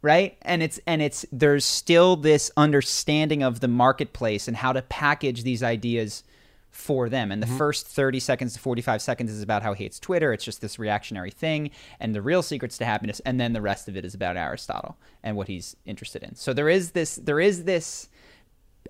[0.00, 0.38] Right?
[0.42, 5.42] And it's and it's there's still this understanding of the marketplace and how to package
[5.44, 6.24] these ideas
[6.72, 7.30] for them.
[7.30, 10.32] And the first 30 seconds to 45 seconds is about how he hates Twitter.
[10.32, 13.88] It's just this reactionary thing and the real secrets to happiness and then the rest
[13.88, 16.34] of it is about Aristotle and what he's interested in.
[16.34, 18.08] So there is this there is this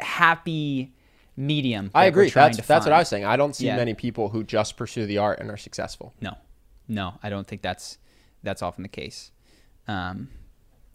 [0.01, 0.93] happy
[1.37, 1.91] medium.
[1.95, 2.31] I agree.
[2.31, 2.93] That's that's what.
[2.93, 3.25] I was saying.
[3.25, 3.77] I don't see Yeah.
[3.77, 6.15] many people who just pursue the art and are successful.
[6.21, 6.37] No,
[6.89, 7.99] no, I don't think that's
[8.45, 9.33] that's often the case.
[9.89, 10.29] Um,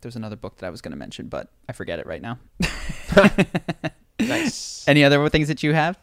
[0.01, 2.39] there's another book that I was going to mention, but I forget it right now.
[4.19, 4.83] Nice.
[4.87, 5.97] Any other things that you have?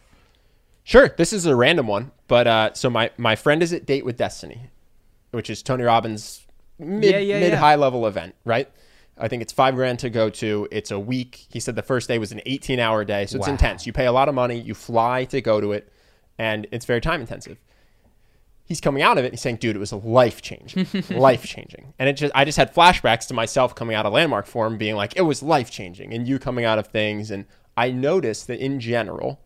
[0.85, 1.09] Sure.
[1.17, 4.17] This is a random one, but uh, so my my friend is at Date with
[4.17, 4.71] Destiny,
[5.33, 6.47] which is Tony Robbins'
[6.79, 7.59] mid Yeah, yeah, mid yeah.
[7.59, 8.71] high level event, right?
[9.17, 10.67] I think it's five grand to go to.
[10.73, 11.47] It's a week.
[11.51, 13.53] He said the first day was an 18 hour day, so it's Wow.
[13.53, 13.87] intense.
[13.87, 15.93] You pay a lot of money, you fly to go to it,
[16.39, 17.59] and it's very time intensive.
[18.67, 19.33] He's coming out of it.
[19.33, 22.57] He's saying, "Dude, it was a life changing, life changing." And it just, I just
[22.57, 26.15] had flashbacks to myself coming out of Landmark Forum, being like, "It was life changing,"
[26.15, 27.31] and you coming out of things.
[27.31, 27.45] And
[27.77, 29.39] I noticed that in general,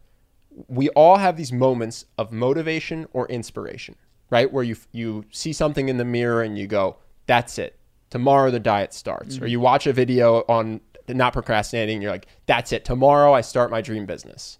[0.66, 3.94] we all have these moments of motivation or inspiration,
[4.30, 4.52] right?
[4.52, 7.78] Where you you see something in the mirror and you go, "That's it.
[8.10, 9.48] Tomorrow the diet starts." Or mm-hmm.
[9.48, 12.84] you watch a video on not procrastinating, and you're like, "That's it.
[12.84, 14.58] Tomorrow I start my dream business."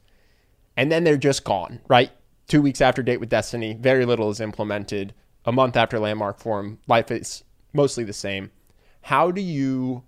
[0.77, 2.13] And then they're just gone, right?
[2.47, 5.13] Two weeks after Date with Destiny, very little is implemented.
[5.45, 8.51] A month after Landmark Forum, life is mostly the same.
[9.03, 10.05] How do you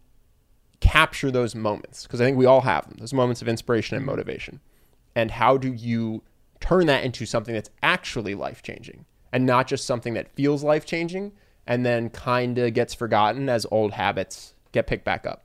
[0.81, 2.05] capture those moments?
[2.05, 4.61] Because I think we all have them, those moments of inspiration and motivation
[5.15, 6.23] and how do you
[6.61, 10.85] turn that into something that's actually life changing and not just something that feels life
[10.85, 11.33] changing
[11.67, 15.45] and then kind of gets forgotten as old habits get picked back up.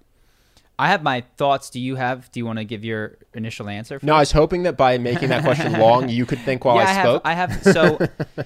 [0.78, 1.70] I have my thoughts.
[1.70, 2.30] Do you have?
[2.32, 4.00] Do you want to give your initial answer?
[4.02, 6.90] No, I was hoping that by making that question long, you could think while yeah,
[6.90, 7.26] I spoke.
[7.26, 7.32] have.
[7.32, 7.64] I have.
[7.64, 8.44] So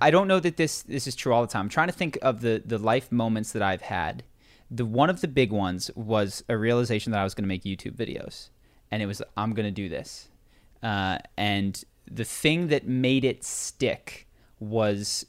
[0.00, 1.66] I don't know that this this is true all the time.
[1.66, 4.24] I'm trying to think of the the life moments that I've had.
[4.68, 7.64] The one of the big ones was a realization that I was going to make
[7.64, 8.50] YouTube videos,
[8.90, 10.28] and it was I'm going to do this.
[10.82, 14.26] Uh, and the thing that made it stick
[14.58, 15.26] was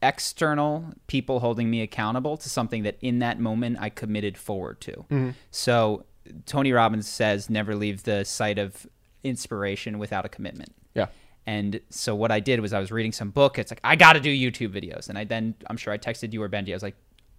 [0.00, 5.04] external people holding me accountable to something that in that moment I committed forward to.
[5.50, 6.04] So
[6.46, 8.86] Tony Robbins says never leave the site of
[9.24, 10.74] inspiration without a commitment.
[10.94, 11.06] yeah.
[11.46, 13.58] And so what I did was I was reading some book.
[13.58, 16.34] It's like I got to do YouTube videos, and I then I'm sure I texted
[16.34, 16.72] you or Benji.
[16.72, 16.96] I was like,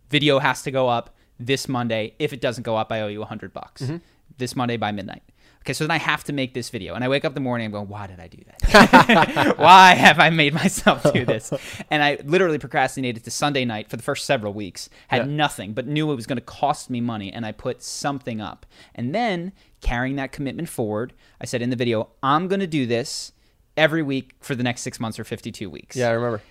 [0.09, 2.15] video has to go up this Monday.
[2.17, 3.83] If it doesn't go up, I owe you a hundred bucks
[4.37, 5.23] this Monday by midnight.
[5.61, 7.41] Okay, so then I have to make this video, and I wake up in the
[7.41, 7.65] morning.
[7.65, 9.57] and go, why did I do that?
[9.57, 11.51] why have I made myself do this?
[11.91, 14.89] And I literally procrastinated to Sunday night for the first several weeks.
[15.09, 15.33] Had Yeah.
[15.35, 18.65] nothing, but knew it was going to cost me money, and I put something up.
[18.95, 21.11] And then carrying that commitment forward,
[21.41, 23.33] I said in the video, I'm going to do this
[23.75, 26.41] every week for the next six months or 52 weeks Yeah, I remember.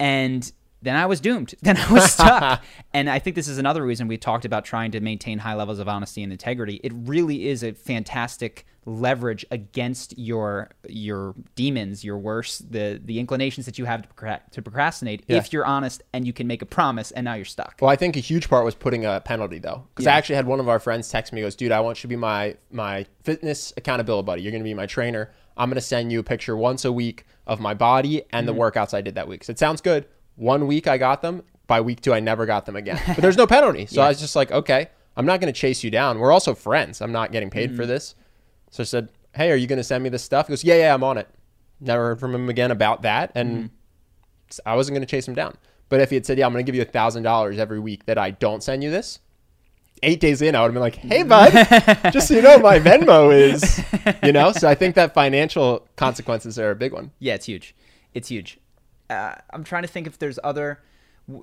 [0.00, 0.50] and
[0.82, 1.54] then I was doomed.
[1.62, 2.62] Then I was stuck.
[2.94, 5.78] and I think this is another reason we talked about trying to maintain high levels
[5.78, 6.80] of honesty and integrity.
[6.82, 13.66] It really is a fantastic leverage against your your demons, your worst, the the inclinations
[13.66, 15.24] that you have to, procra- to procrastinate.
[15.26, 15.36] Yeah.
[15.36, 17.76] If you're honest and you can make a promise, and now you're stuck.
[17.80, 20.46] Well, I think a huge part was putting a penalty though, because I actually had
[20.46, 23.04] one of our friends text me, goes, "Dude, I want you to be my my
[23.22, 24.42] fitness accountability buddy.
[24.42, 25.30] You're going to be my trainer.
[25.56, 28.52] I'm going to send you a picture once a week of my body and the
[28.52, 28.60] mm-hmm.
[28.60, 29.42] workouts I did that week.
[29.44, 30.06] So it sounds good.
[30.38, 31.42] One week I got them.
[31.66, 32.98] By week two, I never got them again.
[33.06, 33.84] But there's no penalty.
[33.86, 36.18] So I was just like, okay, I'm not going to chase you down.
[36.18, 37.02] We're also friends.
[37.02, 37.90] I'm not getting paid for mm-hmm.
[37.90, 38.14] this.
[38.70, 40.46] So I said, hey, are you going to send me this stuff?
[40.46, 41.28] He goes, yeah, yeah, I'm on it.
[41.80, 43.32] Never heard from him again about that.
[43.34, 44.58] And mm-hmm.
[44.64, 45.56] I wasn't going to chase him down.
[45.88, 48.06] But if he had said, yeah, I'm going to give you a $1,000 every week
[48.06, 49.18] that I don't send you this,
[50.02, 52.02] eight days in, I would have been like, hey, mm-hmm.
[52.02, 53.82] bud, just so you know, my Venmo is,
[54.22, 54.52] you know?
[54.52, 57.10] So I think that financial consequences are a big one.
[57.18, 57.74] Yeah, it's huge.
[58.14, 58.58] It's huge.
[59.10, 60.80] Uh, I'm trying to think if there's other.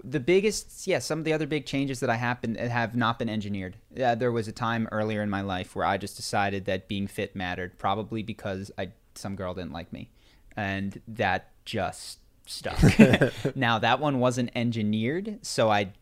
[0.03, 3.29] The biggest, yeah, some of the other big changes that I happen have not been
[3.29, 3.77] engineered.
[3.93, 7.05] Yeah, there was a time earlier in my life where I just decided that being
[7.05, 10.09] fit mattered, probably because I some girl didn't like me,
[10.57, 12.79] and that just stuck.
[13.55, 15.93] now that one wasn't engineered, so I,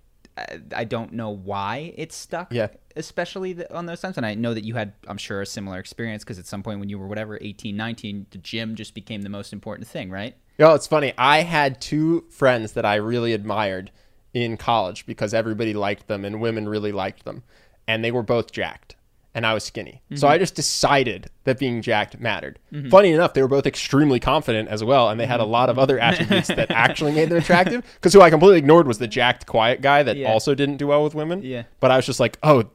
[0.76, 2.52] I, don't know why it stuck.
[2.52, 2.70] Yeah.
[2.96, 5.80] especially the, on those times, and I know that you had, I'm sure, a similar
[5.80, 9.22] experience because at some point when you were whatever 18, 19, the gym just became
[9.22, 10.36] the most important thing, right?
[10.58, 11.14] Know, it's funny.
[11.18, 13.92] I had two friends that I really admired
[14.34, 17.44] in college because everybody liked them and women really liked them.
[17.88, 18.96] And they were both jacked.
[19.36, 20.04] And I was skinny.
[20.12, 20.34] So mm-hmm.
[20.34, 22.60] I just decided that being jacked mattered.
[22.72, 22.90] Mm-hmm.
[22.90, 25.10] Funny enough, they were both extremely confident as well.
[25.10, 25.82] And they had a lot of mm-hmm.
[25.84, 27.84] other attributes that actually made them attractive.
[27.96, 30.32] Because who I completely ignored was the jacked, quiet guy that Yeah.
[30.32, 31.42] also didn't do well with women.
[31.42, 31.64] Yeah.
[31.80, 32.66] But I was just like, oh,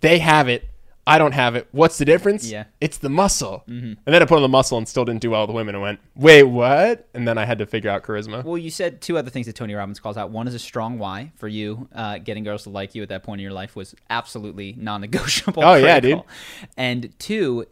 [0.00, 0.68] they have it.
[1.06, 1.66] I don't have it.
[1.72, 2.48] What's the difference?
[2.48, 2.64] Yeah.
[2.80, 3.64] It's the muscle.
[3.66, 5.74] And then I put on the muscle and still didn't do well with the women
[5.74, 7.08] and went, wait, what?
[7.14, 8.44] And then I had to figure out charisma.
[8.44, 10.30] Well, you said two other things that Tony Robbins calls out.
[10.30, 11.88] One is a strong why for you.
[11.94, 15.64] Uh, getting girls to like you at that point in your life was absolutely non-negotiable.
[15.64, 16.22] Oh, yeah, dude.
[16.76, 17.66] And two,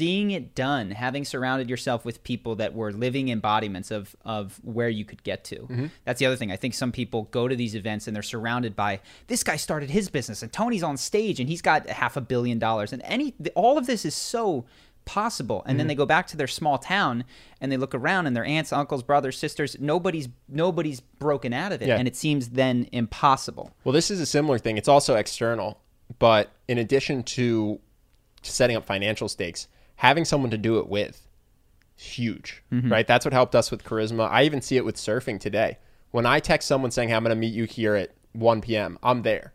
[0.00, 4.88] seeing it done, having surrounded yourself with people that were living embodiments of of where
[4.88, 5.56] you could get to.
[5.56, 5.86] Mm-hmm.
[6.04, 6.50] That's the other thing.
[6.50, 9.90] I think some people go to these events and they're surrounded by this guy started
[9.90, 13.34] his business and Tony's on stage and he's got half a billion dollars and any
[13.54, 14.64] all of this is so
[15.06, 15.88] possible and then Mm-hmm.
[15.88, 17.24] they go back to their small town
[17.60, 21.82] and they look around and their aunts uncles brothers sisters nobody's nobody's broken out of
[21.82, 21.96] it Yeah.
[21.96, 24.76] and it seems then impossible Well, this is a similar thing.
[24.76, 25.80] It's also external,
[26.18, 27.80] but in addition to
[28.42, 29.68] setting up financial stakes,
[30.00, 31.28] having someone to do it with
[31.98, 32.90] is huge, mm-hmm.
[32.90, 33.06] right?
[33.06, 34.30] That's what helped us with charisma.
[34.30, 35.76] I even see it with surfing today.
[36.10, 38.98] When I text someone saying, hey, I'm going to meet you here at 1 p.m.,
[39.02, 39.52] I'm there.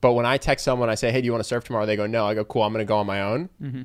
[0.00, 1.86] But when I text someone, I say, hey, do you want to surf tomorrow?
[1.86, 2.24] They go, no.
[2.24, 3.50] I go, cool, I'm going to go on my own.
[3.60, 3.82] Mm-hmm.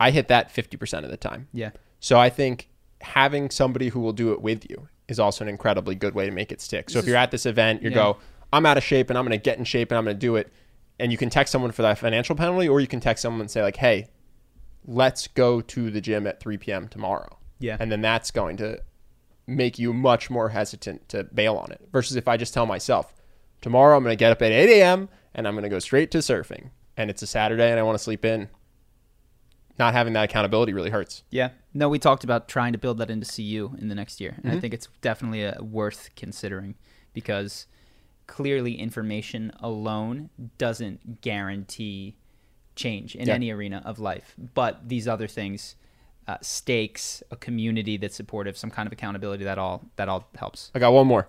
[0.00, 1.46] I hit that 50% of the time.
[1.52, 2.68] yeah So I think
[3.00, 6.32] having somebody who will do it with you is also an incredibly good way to
[6.32, 6.90] make it stick.
[6.90, 7.94] So if you're at this event, you Yeah.
[7.94, 8.16] go,
[8.52, 10.20] I'm out of shape and I'm going to get in shape and I'm going to
[10.20, 10.52] do it.
[10.98, 13.50] And you can text someone for that financial penalty, or you can text someone and
[13.50, 14.08] say, like, hey,
[14.86, 16.88] let's go to the gym at 3 p.m.
[16.88, 17.38] tomorrow.
[17.58, 17.76] Yeah.
[17.78, 18.80] And then that's going to
[19.46, 21.88] make you much more hesitant to bail on it.
[21.92, 23.12] Versus if I just tell myself,
[23.60, 25.08] tomorrow I'm going to get up at 8 a.m.
[25.34, 26.70] and I'm going to go straight to surfing.
[26.96, 28.48] And it's a Saturday and I want to sleep in.
[29.78, 31.22] Not having that accountability really hurts.
[31.30, 31.50] Yeah.
[31.74, 34.38] No, we talked about trying to build that into CU in the next year.
[34.42, 36.76] And I think it's definitely uh worth considering
[37.12, 37.66] because
[38.26, 42.16] clearly information alone doesn't guarantee
[42.76, 43.34] change in Yeah.
[43.34, 44.34] any arena of life.
[44.54, 45.74] But these other things,
[46.28, 50.70] uh, stakes, a community that's supportive, some kind of accountability, that all that all helps.
[50.74, 51.28] I got one more.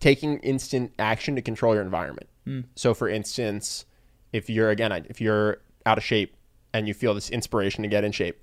[0.00, 2.28] Taking instant action to control your environment.
[2.76, 3.84] So, for instance,
[4.32, 6.34] if you're again, if you're out of shape
[6.72, 8.40] and you feel this inspiration to get in shape,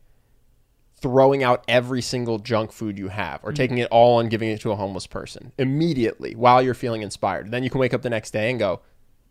[0.96, 4.62] throwing out every single junk food you have, or taking it all and giving it
[4.62, 7.50] to a homeless person immediately while you're feeling inspired.
[7.50, 8.82] Then you can wake up the next day and go,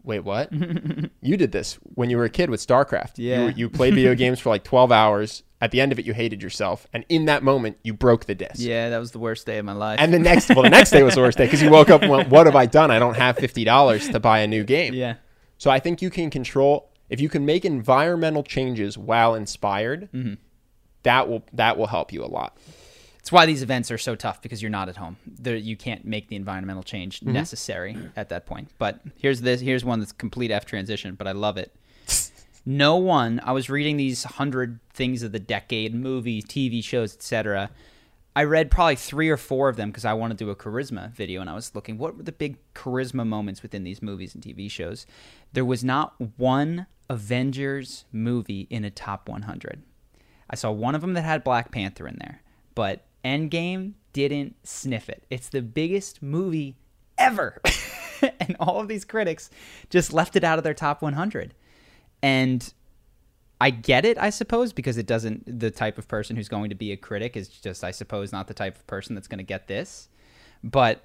[0.05, 0.53] "Wait, what?
[1.23, 3.15] you did this when you were a kid with StarCraft.
[3.17, 3.47] Yeah.
[3.47, 5.43] you, you played video games for like 12 hours.
[5.61, 8.35] At the end of it, you hated yourself, and in that moment, you broke the
[8.35, 8.57] disc.
[8.59, 9.99] Yeah, that was the worst day of my life.
[9.99, 12.03] And the next, well, the next day was the worst day because you woke up
[12.03, 12.91] and went, "What have I done?
[12.91, 15.15] I don't have fifty dollars to buy a new game." yeah.
[15.57, 20.11] So I think you can control if you can make environmental changes while inspired.
[20.13, 20.35] Mm-hmm.
[21.05, 22.59] That will that will help you a lot.
[23.25, 25.17] It's why these events are so tough because you're not at home.
[25.27, 27.33] There, you can't make the environmental change Mm-hmm.
[27.33, 28.69] necessary at that point.
[28.77, 29.63] But here's this.
[29.63, 31.75] Here's one that's complete F transition, but I love it.
[32.67, 33.41] No one.
[33.45, 37.69] I was reading these hundred things of the decade, movies, TV shows, etc.
[38.35, 41.13] I read probably three or four of them because I wanted to do a charisma
[41.13, 44.43] video, and I was looking what were the big charisma moments within these movies and
[44.43, 45.05] TV shows.
[45.53, 49.83] There was not one Avengers movie in a top 100.
[50.49, 52.41] I saw one of them that had Black Panther in there,
[52.75, 55.25] but Endgame didn't sniff it.
[55.31, 56.77] It's the biggest movie
[57.19, 57.61] ever.
[58.41, 59.51] and all of these critics
[59.91, 61.55] just left it out of their top 100.
[62.23, 62.73] And
[63.61, 66.75] I get it, I suppose, because it doesn't, the type of person who's going to
[66.75, 69.45] be a critic is just, I suppose, not the type of person that's going to
[69.45, 70.09] get this.
[70.63, 71.05] But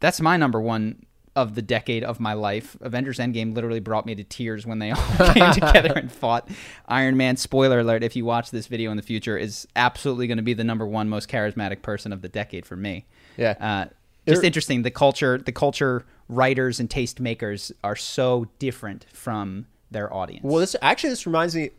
[0.00, 1.04] that's my number one
[1.36, 2.76] of the decade of my life.
[2.80, 6.48] Avengers Endgame literally brought me to tears when they all came together and fought.
[6.88, 10.38] Iron Man, spoiler alert, if you watch this video in the future, is absolutely going
[10.38, 13.06] to be the number one most charismatic person of the decade for me.
[13.36, 13.54] Yeah.
[13.60, 13.84] Uh,
[14.26, 14.82] just There- interesting.
[14.82, 20.44] The culture, the culture writers and taste makers are so different from their audience.
[20.44, 21.70] Well, this actually this reminds me.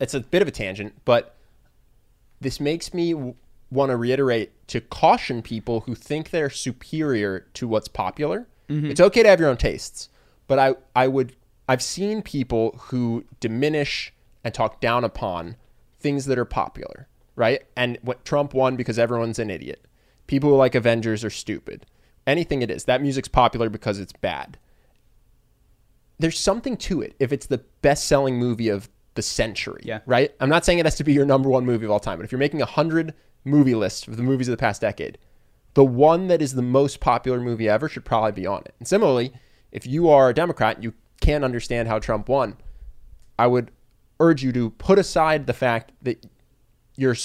[0.00, 1.36] It's a bit of a tangent, but
[2.40, 3.34] this makes me w-
[3.70, 8.46] want to reiterate to caution people who think they're superior to what's popular.
[8.72, 8.90] Mm-hmm.
[8.90, 10.08] It's okay to have your own tastes,
[10.46, 11.36] but I I would
[11.68, 14.12] I've seen people who diminish
[14.44, 15.56] and talk down upon
[16.00, 17.06] things that are popular,
[17.36, 17.62] right?
[17.76, 19.86] And what Trump won because everyone's an idiot.
[20.26, 21.86] People who like Avengers are stupid.
[22.26, 22.84] Anything it is.
[22.84, 24.58] That music's popular because it's bad
[26.22, 29.82] there's something to it if it's the best selling movie of the century.
[29.84, 30.00] Yeah.
[30.06, 30.32] Right?
[30.40, 32.24] I'm not saying it has to be your number one movie of all time, but
[32.24, 33.12] if you're making a hundred
[33.44, 35.18] movie list of the movies of the past decade,
[35.74, 38.74] the one that is the most popular movie ever should probably be on it.
[38.78, 39.32] And similarly,
[39.70, 42.56] if you are a Democrat and you can't understand how Trump won,
[43.38, 43.70] I would
[44.20, 46.24] urge you to put aside the fact that
[46.96, 47.16] your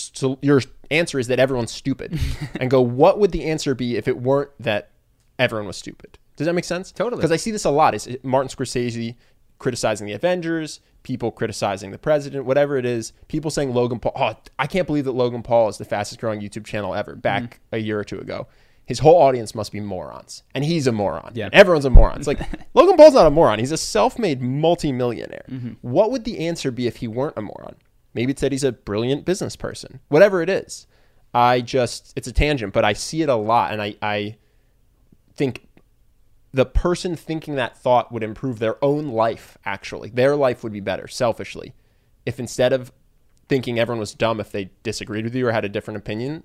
[0.42, 2.20] your answer is that everyone's stupid
[2.60, 4.92] and go what would the answer be if it weren't that
[5.38, 7.20] everyone was stupid does that make sense Totally.
[7.20, 9.16] because i see this a lot is martin scorsese
[9.60, 14.34] criticizing the avengers people criticizing the president whatever it is people saying logan paul oh
[14.60, 17.76] i can't believe that logan paul is the fastest growing youtube channel ever back Mm-hmm.
[17.76, 18.48] a year or two ago
[18.86, 21.50] his whole audience must be morons and he's a moron Yeah.
[21.54, 22.40] Everyone's a moron it's like
[22.74, 25.74] logan paul's not a moron he's a self-made multimillionaire Mm-hmm.
[25.82, 27.76] what would the answer be if he weren't a moron
[28.14, 30.00] Maybe it's that he's a brilliant business person.
[30.08, 30.88] Whatever it is.
[31.36, 34.38] I just it's a tangent, but I see it a lot and I, I
[35.36, 35.67] think
[36.54, 40.10] the person thinking that thought would improve their own life, actually.
[40.10, 41.74] Their life would be better, selfishly.
[42.26, 42.92] If instead of
[43.48, 46.44] thinking everyone was dumb if they disagreed with you or had a different opinion,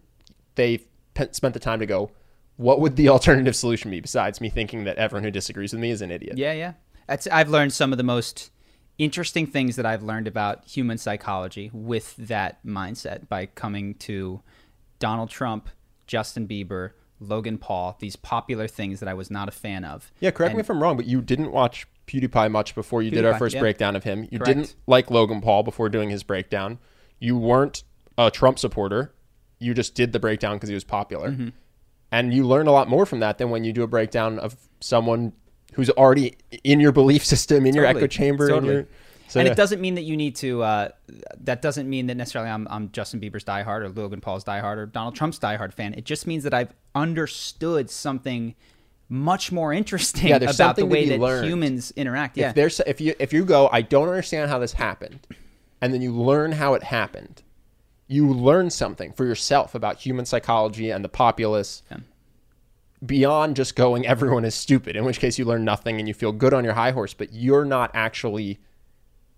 [0.54, 0.84] they
[1.30, 2.10] spent the time to go,
[2.56, 5.90] what would the alternative solution be besides me thinking that everyone who disagrees with me
[5.90, 6.36] is an idiot?
[6.36, 6.72] Yeah, yeah.
[7.06, 8.50] That's I've learned some of the most
[8.98, 14.42] interesting things that I've learned about human psychology with that mindset by coming to
[14.98, 15.68] Donald Trump,
[16.06, 16.90] Justin Bieber,
[17.22, 20.10] Logan Paul, these popular things that I was not a fan of.
[20.20, 23.24] Yeah, correct me if I'm wrong, but you didn't watch PewDiePie much before you did
[23.24, 23.60] our first yeah.
[23.60, 24.28] breakdown of him.
[24.30, 24.44] You Correct.
[24.46, 26.78] didn't like Logan Paul before doing his breakdown.
[27.18, 27.84] You weren't
[28.18, 29.14] a Trump supporter.
[29.58, 31.30] You just did the breakdown because he was popular.
[31.30, 31.48] Mm-hmm.
[32.10, 34.56] And you learn a lot more from that than when you do a breakdown of
[34.80, 35.32] someone
[35.74, 38.48] who's already in your belief system, in your echo chamber.
[38.48, 38.74] in Totally.
[38.74, 38.86] your-
[39.32, 39.52] so and yeah.
[39.52, 40.62] it doesn't mean that you need to.
[40.62, 40.88] Uh,
[41.40, 44.84] that doesn't mean that necessarily I'm, I'm Justin Bieber's diehard or Logan Paul's diehard or
[44.84, 45.94] Donald Trump's diehard fan.
[45.94, 48.54] It just means that I've understood something
[49.08, 52.36] much more interesting Yeah, about the way that humans interact.
[52.36, 55.26] Yeah, If there's if you if you go, I don't understand how this happened,
[55.80, 57.40] and then you learn how it happened,
[58.08, 62.00] you learn something for yourself about human psychology and the populace Yeah.
[63.06, 64.94] beyond just going everyone is stupid.
[64.94, 67.32] In which case you learn nothing and you feel good on your high horse, but
[67.32, 68.60] you're not actually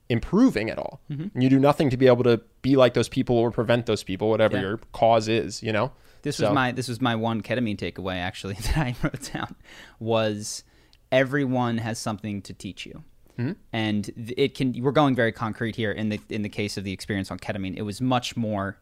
[0.08, 1.00] improving at all.
[1.10, 1.28] Mm-hmm.
[1.34, 4.02] And you do nothing to be able to be like those people or prevent those
[4.02, 4.62] people, whatever Yeah.
[4.62, 5.62] your cause is.
[5.62, 5.92] You know.
[6.22, 9.54] This So- was my this was my one ketamine takeaway actually that I wrote down
[10.00, 10.64] was
[11.12, 13.04] everyone has something to teach you.
[13.36, 13.52] Hmm?
[13.72, 16.92] And it can we're going very concrete here in the in the case of the
[16.92, 17.76] experience on ketamine.
[17.76, 18.78] It was much more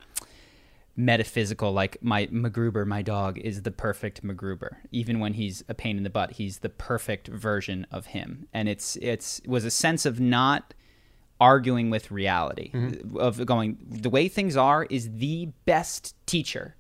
[0.95, 4.77] metaphysical like my MacGruber, my dog is the perfect MacGruber.
[4.91, 8.47] Even when he's a pain in the butt, he's the perfect version of him.
[8.53, 10.75] And it's it's was a sense of not
[11.43, 12.71] arguing with reality
[13.17, 16.77] of going the way things are is the best teacher.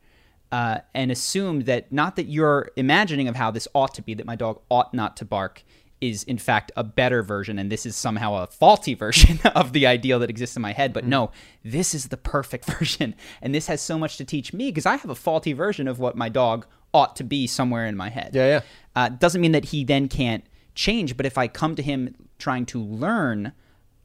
[0.52, 4.26] Uh, and assume that not that you're imagining of how this ought to be that
[4.26, 5.64] my dog ought not to bark
[6.02, 9.86] is in fact a better version and this is somehow a faulty version of the
[9.86, 11.30] ideal that exists in my head but no
[11.64, 13.14] this is the perfect version.
[13.40, 15.98] And this has so much to teach me because i have a faulty version of
[15.98, 18.32] what my dog ought to be somewhere in my head.
[18.34, 18.60] Yeah, yeah.
[18.94, 20.44] uh, doesn't mean that he then can't
[20.74, 23.52] change but if i come to him trying to learn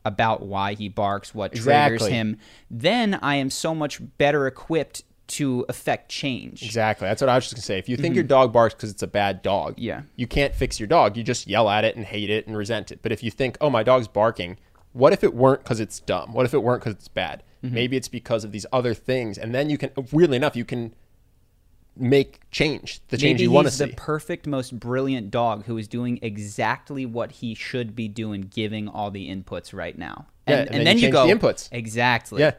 [0.07, 2.37] about why he barks what triggers him
[2.71, 7.05] then i am so much better equipped to affect change Exactly.
[7.05, 7.77] That's what I was just gonna say.
[7.77, 9.83] If you think your dog barks because it's a bad dog, Mm-hmm.
[9.83, 10.01] Yeah.
[10.15, 11.17] you can't fix your dog.
[11.17, 12.99] You just yell at it and hate it and resent it.
[13.01, 14.57] But if you think, oh, my dog's barking,
[14.93, 16.31] what if it weren't because it's dumb?
[16.31, 17.43] What if it weren't because it's bad?
[17.61, 17.75] Mm-hmm.
[17.75, 19.89] Maybe it's because of these other things, and then you can.
[20.13, 20.95] Weirdly enough, you can
[21.99, 23.85] make change the change Maybe you want to he's see.
[23.85, 28.87] the perfect, most brilliant dog who is doing exactly what he should be doing, giving
[28.87, 30.27] all the inputs right now.
[30.47, 31.69] Yeah, And, and and, then then, you you go the inputs.
[31.71, 32.41] exactly.
[32.41, 32.53] Yeah.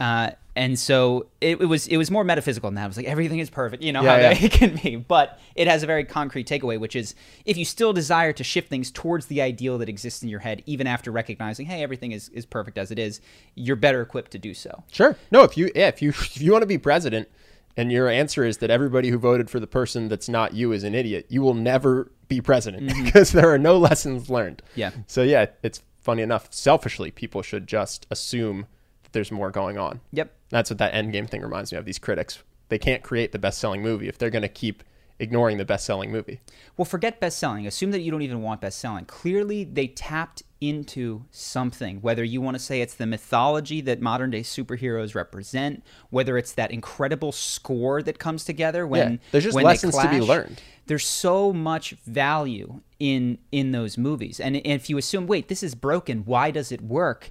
[0.00, 2.84] Uh, and so it, it was it was more metaphysical than that.
[2.84, 4.34] It was like everything is perfect, you know Yeah, how yeah.
[4.34, 4.96] that it can be.
[4.96, 7.14] But it has a very concrete takeaway, which is
[7.44, 10.62] if you still desire to shift things towards the ideal that exists in your head,
[10.66, 13.20] even after recognizing, hey, everything is, is perfect as it is,
[13.56, 14.84] you're better equipped to do so.
[14.92, 15.16] Sure.
[15.32, 17.28] No, if you yeah, if you if you want to be president
[17.76, 20.84] and your answer is that everybody who voted for the person that's not you is
[20.84, 23.04] an idiot, you will never be president mm-hmm.
[23.04, 24.62] because there are no lessons learned.
[24.74, 24.90] Yeah.
[25.06, 26.48] So yeah, it's funny enough.
[26.52, 28.66] Selfishly, people should just assume
[29.02, 30.00] that there's more going on.
[30.12, 30.32] Yep.
[30.50, 31.84] That's what that Endgame thing reminds me of.
[31.84, 34.84] These critics, they can't create the best-selling movie if they're going to keep
[35.18, 36.40] ignoring the best-selling movie.
[36.76, 37.66] Well, forget best selling.
[37.66, 39.04] Assume that you don't even want best selling.
[39.04, 44.30] Clearly, they tapped into something, whether you want to say it's the mythology that modern
[44.30, 49.54] day superheroes represent, whether it's that incredible score that comes together when Yeah, there's just
[49.54, 50.60] when lessons to be learned.
[50.86, 54.40] There's so much value in in those movies.
[54.40, 57.30] And, and if you assume, wait, this is broken, why does it work?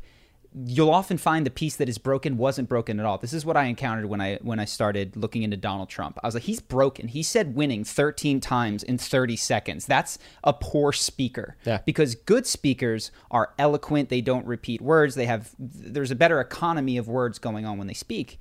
[0.65, 3.17] You'll often find the piece that is broken wasn't broken at all.
[3.17, 6.19] This is what I encountered when I when I started looking into Donald Trump.
[6.23, 7.07] I was like, he's broken.
[7.07, 9.85] He said winning 13 times in 30 seconds.
[9.85, 11.57] That's a poor speaker.
[11.65, 11.79] Yeah.
[11.85, 14.09] Because good speakers are eloquent.
[14.09, 15.15] They don't repeat words.
[15.15, 18.39] They have there's a better economy of words going on when they speak.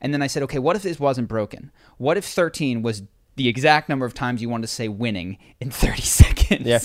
[0.00, 1.70] And then I said, okay, what if this wasn't broken?
[1.96, 3.02] What if 13 was
[3.36, 6.66] the exact number of times you wanted to say winning in 30 seconds?
[6.66, 6.80] Yeah.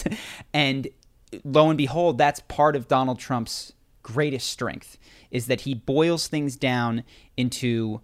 [0.53, 0.87] And
[1.43, 3.73] lo and behold, that's part of Donald Trump's
[4.03, 4.97] greatest strength
[5.31, 7.03] is that he boils things down
[7.37, 8.01] into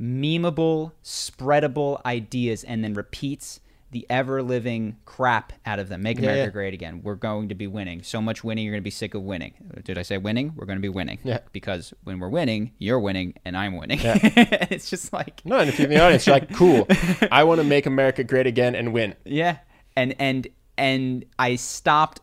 [0.00, 3.60] memeable, spreadable ideas and then repeats
[3.90, 6.02] the ever living crap out of them.
[6.02, 6.50] Make America yeah.
[6.50, 7.00] great again.
[7.02, 8.02] We're going to be winning.
[8.02, 9.54] So much winning, you're going to be sick of winning.
[9.84, 10.52] Did I say winning?
[10.54, 11.18] We're going to be winning.
[11.24, 11.40] Yeah.
[11.52, 13.98] Because when we're winning, you're winning and I'm winning.
[14.04, 16.86] it's just like No, and if you're in the audience, you're like, cool.
[17.32, 19.14] I want to make America great again and win.
[19.24, 19.58] Yeah,
[19.96, 22.20] and and and I stopped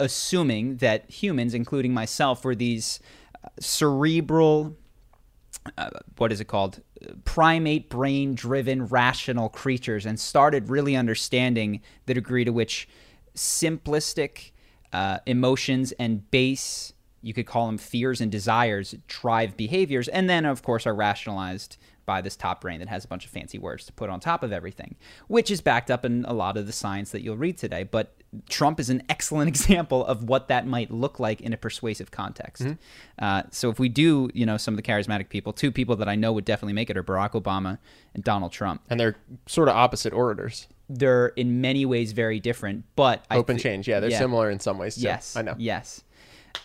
[0.00, 3.00] assuming that humans, including myself, were these
[3.44, 4.76] uh, cerebral.
[5.76, 6.82] Uh, what is it called?
[7.24, 12.88] Primate brain driven rational creatures, and started really understanding the degree to which
[13.34, 14.52] simplistic
[14.92, 16.92] uh, emotions and base,
[17.22, 21.76] you could call them fears and desires, drive behaviors, and then, of course, are rationalized
[22.08, 24.42] by this top brain that has a bunch of fancy words to put on top
[24.42, 24.96] of everything,
[25.26, 27.82] which is backed up in a lot of the science that you'll read today.
[27.82, 28.14] But
[28.48, 32.66] Trump is an excellent example of what that might look like in a persuasive context.
[33.18, 36.08] Uh, so if we do, you know, some of the charismatic people, two people that
[36.08, 37.76] I know would definitely make it are Barack Obama
[38.14, 38.80] and Donald Trump.
[38.88, 40.66] And they're sort of opposite orators.
[40.88, 43.86] They're in many ways very different, but and thi- change.
[43.86, 44.18] Yeah, they're yeah.
[44.18, 45.02] similar in some ways too.
[45.02, 45.54] Yes, I know.
[45.58, 46.02] Yes.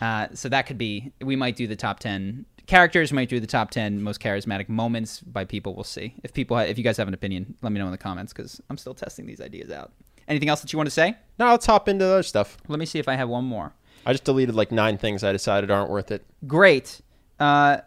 [0.00, 1.12] Uh, so that could be.
[1.20, 3.12] We might do the top ten characters.
[3.12, 5.74] Might do the top ten most charismatic moments by people.
[5.74, 6.14] We'll see.
[6.22, 8.60] If people, if you guys have an opinion, let me know in the comments because
[8.70, 9.92] I'm still testing these ideas out.
[10.26, 11.16] Anything else that you want to say?
[11.38, 12.56] no let's hop into other stuff.
[12.68, 13.74] Let me see if I have one more.
[14.06, 16.24] I just deleted like nine things I decided aren't worth it.
[16.46, 17.00] Great.
[17.38, 17.78] Uh,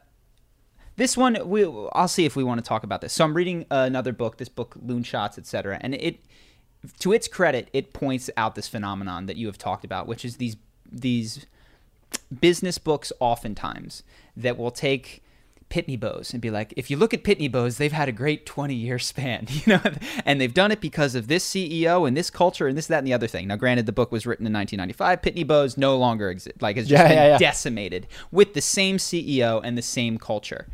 [0.96, 1.64] this one, we,
[1.94, 3.14] I'll see if we want to talk about this.
[3.14, 6.20] So I'm reading another book, this book, Loonshots, etc., and it,
[7.00, 10.38] to its credit, it points out this phenomenon that you have talked about, which is
[10.38, 10.58] these
[10.90, 11.46] these
[12.40, 14.04] business books, oftentimes
[14.36, 15.24] that will take
[15.70, 18.46] Pitney Bowes and be like, if you look at Pitney Bowes, they've had a great
[18.46, 19.82] 20 year span, you know,
[20.26, 23.08] and they've done it because of this CEO and this culture and this, that, and
[23.08, 23.48] the other thing.
[23.48, 25.22] Now, granted, the book was written in 1995.
[25.22, 27.38] Pitney Bowes no longer exists, like, has just Yeah, been yeah, yeah.
[27.38, 30.68] decimated with the same CEO and the same culture.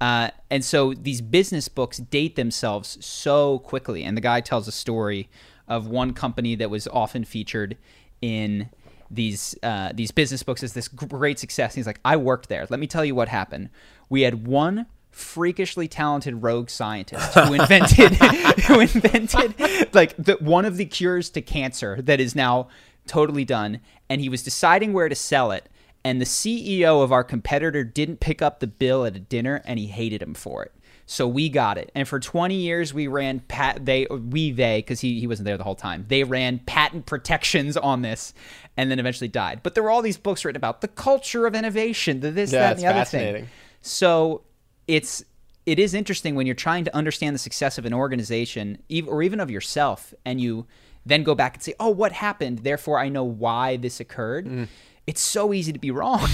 [0.00, 4.04] Uh, and so these business books date themselves so quickly.
[4.04, 5.28] And the guy tells a story
[5.66, 7.76] of one company that was often featured
[8.22, 8.68] in
[9.10, 11.74] these uh, these business books as this great success.
[11.74, 12.66] He's like, I worked there.
[12.68, 13.70] Let me tell you what happened.
[14.08, 18.14] We had one freakishly talented rogue scientist who invented
[18.66, 22.68] who invented like the, one of the cures to cancer that is now
[23.06, 23.80] totally done
[24.10, 25.70] and he was deciding where to sell it
[26.06, 29.78] and the CEO of our competitor didn't pick up the bill at a dinner and
[29.78, 30.72] he hated him for it.
[31.06, 31.90] So we got it.
[31.94, 35.56] And for 20 years we ran pat they we they cuz he he wasn't there
[35.56, 36.04] the whole time.
[36.08, 38.34] They ran patent protections on this
[38.76, 39.60] and then eventually died.
[39.62, 42.60] But there were all these books written about the culture of innovation, the this Yeah,
[42.60, 43.48] that and the other thing.
[43.80, 44.42] So
[44.88, 45.24] it's
[45.64, 49.40] it is interesting when you're trying to understand the success of an organization or even
[49.40, 50.66] of yourself and you
[51.04, 52.60] then go back and say, "Oh, what happened?
[52.60, 54.68] Therefore I know why this occurred." Mm.
[55.06, 56.28] It's so easy to be wrong.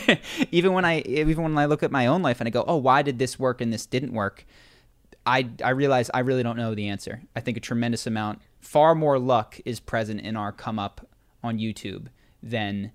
[0.50, 2.76] even when I even when I look at my own life and I go, "Oh,
[2.76, 4.44] why did this work and this didn't work?"
[5.24, 7.22] I I realize I really don't know the answer.
[7.34, 11.06] I think a tremendous amount far more luck is present in our come up
[11.42, 12.08] on YouTube
[12.42, 12.92] than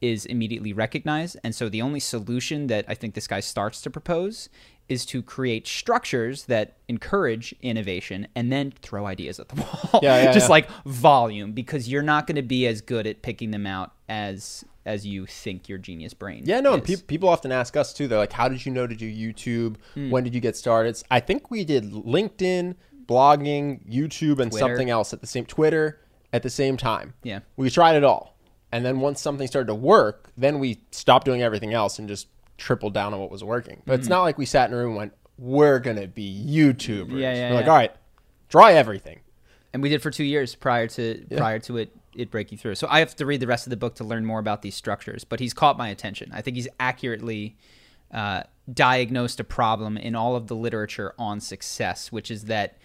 [0.00, 1.36] is immediately recognized.
[1.44, 4.48] And so the only solution that I think this guy starts to propose
[4.88, 9.56] is to create structures that encourage innovation and then throw ideas at the
[9.92, 10.00] wall.
[10.02, 10.50] Yeah, yeah, Just yeah.
[10.50, 14.64] like volume, because you're not going to be as good at picking them out as
[14.84, 16.42] as you think your genius brain.
[16.44, 18.08] Yeah, no, and pe- people often ask us too.
[18.08, 19.76] They're like, "How did you know to do YouTube?
[19.94, 20.10] Hmm.
[20.10, 22.74] When did you get started?" I think we did LinkedIn,
[23.06, 24.66] blogging, YouTube, and Twitter.
[24.66, 26.00] something else at the same Twitter
[26.32, 27.14] at the same time.
[27.22, 27.40] Yeah.
[27.56, 28.36] we tried it all,
[28.72, 32.26] and then once something started to work, then we stopped doing everything else and just
[32.62, 33.82] tripled down on what was working.
[33.84, 34.00] But Hmm.
[34.00, 37.18] it's not like we sat in a room and went, we're gonna be YouTubers.
[37.18, 37.92] Yeah, yeah, We're like, all right,
[38.48, 39.20] try everything.
[39.74, 42.74] and we did for two years prior to prior to it it breaking through.
[42.74, 44.74] So I have to read the rest of the book to learn more about these
[44.74, 45.24] structures.
[45.24, 46.30] But he's caught my attention.
[46.34, 47.56] I think he's accurately
[48.12, 48.42] uh,
[48.72, 52.76] diagnosed a problem in all of the literature on success, which is that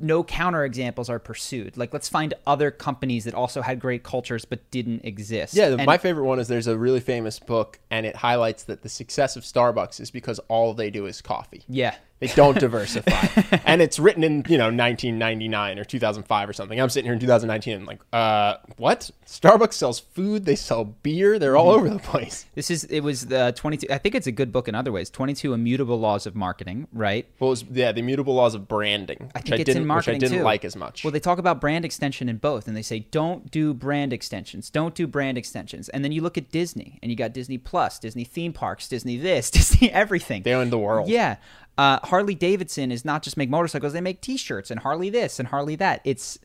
[0.00, 1.76] no counterexamples are pursued.
[1.76, 5.54] Like, let's find other companies that also had great cultures but didn't exist.
[5.54, 8.82] Yeah, And- my favorite one is there's a really famous book, and it highlights that
[8.82, 11.62] the success of Starbucks is because all they do is coffee.
[11.68, 11.94] yeah.
[12.20, 13.58] They don't diversify.
[13.64, 16.80] and it's written in, you know, 1999 or 2005 or something.
[16.80, 19.10] I'm sitting here in 2019 and like, uh, what?
[19.26, 22.44] Starbucks sells food, they sell beer, they're all over the place.
[22.54, 25.08] This is it was the 22 I think it's a good book in other ways.
[25.10, 27.26] 22 immutable laws of marketing, right?
[27.38, 29.74] Well, it was, yeah, the immutable laws of branding, I which think I it's in
[29.74, 30.44] didn't, marketing which I didn't too.
[30.44, 31.04] like as much.
[31.04, 34.68] Well, they talk about brand extension in both, and they say don't do brand extensions,
[34.68, 37.98] don't do brand extensions, and then you look at Disney, and you got Disney Plus,
[37.98, 40.42] Disney theme parks, Disney this, Disney everything.
[40.42, 41.08] they own the world.
[41.08, 41.36] Yeah,
[41.80, 45.48] uh, Harley Davidson is not just make motorcycles; they make T-shirts and Harley this and
[45.48, 46.00] Harley that.
[46.04, 46.38] It's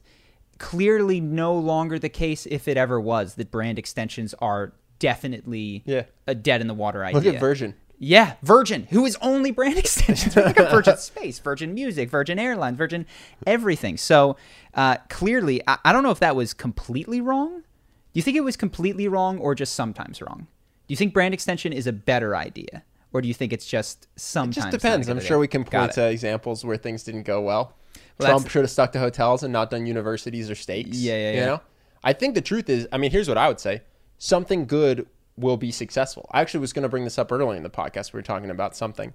[0.58, 6.04] clearly no longer the case, if it ever was, that brand extensions are definitely Yeah.
[6.28, 7.22] a dead in the water idea.
[7.22, 7.74] Look at Virgin.
[7.98, 10.36] Yeah, Virgin, who is only brand extensions.
[10.36, 13.06] Look at Virgin Space, Virgin Music, Virgin Airlines, Virgin
[13.48, 13.98] everything.
[13.98, 14.36] So
[14.74, 17.62] uh, clearly, I, I don't know if that was completely wrong.
[17.62, 20.48] Do you think it was completely wrong or just sometimes wrong?
[20.88, 22.84] Do you think brand extension is a better idea?
[23.16, 24.56] Or do you think it's just It sometimes?
[24.58, 25.08] just depends.
[25.08, 27.74] I'm sure we can point to examples where things didn't go well.
[28.20, 30.98] Well, Trump should have stuck to hotels and not done universities or states.
[30.98, 31.46] Yeah, yeah, You yeah.
[31.46, 31.62] know,
[32.04, 33.84] I think the truth is, I mean, here's what I would say:
[34.18, 35.08] something good
[35.38, 36.30] will be successful.
[36.32, 38.12] I actually was going to bring this up earlier in the podcast.
[38.12, 39.14] We were talking about something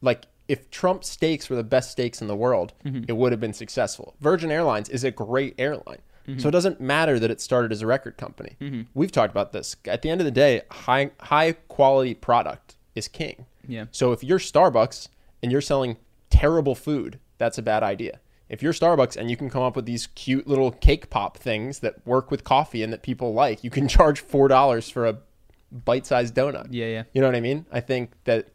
[0.00, 3.04] like if Trump steaks were the best steaks in the world, Mm-hmm.
[3.08, 4.14] it would have been successful.
[4.20, 5.98] Virgin Airlines is a great airline.
[6.28, 6.38] Mm-hmm.
[6.38, 8.86] So it doesn't matter that it started as a record company.
[8.94, 9.74] We've talked about this.
[9.86, 13.46] At the end of the day, high high quality product is king.
[13.66, 13.86] Yeah.
[13.90, 15.08] So if you're Starbucks
[15.42, 15.96] and you're selling
[16.30, 18.20] terrible food, that's a bad idea.
[18.48, 21.78] If you're Starbucks and you can come up with these cute little cake pop things
[21.78, 25.18] that work with coffee and that people like, you can charge four dollars for a
[25.70, 26.66] bite-sized donut.
[26.70, 27.02] Yeah, yeah.
[27.14, 27.64] You know what I mean?
[27.72, 28.48] I think that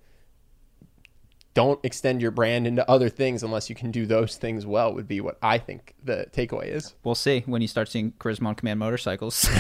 [1.58, 5.08] don't extend your brand into other things unless you can do those things well would
[5.08, 6.94] be what I think the takeaway is.
[7.04, 9.50] We'll see when you start seeing Charisma on Command motorcycles.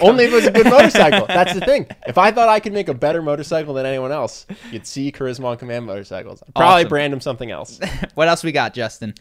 [0.00, 1.26] Only if it was a good motorcycle.
[1.26, 1.88] That's the thing.
[2.06, 5.46] If I thought I could make a better motorcycle than anyone else, you'd see Charisma
[5.46, 6.44] on Command motorcycles.
[6.46, 6.88] I'd probably Awesome.
[6.88, 7.80] brand them something else.
[8.14, 9.14] what else we got, Justin?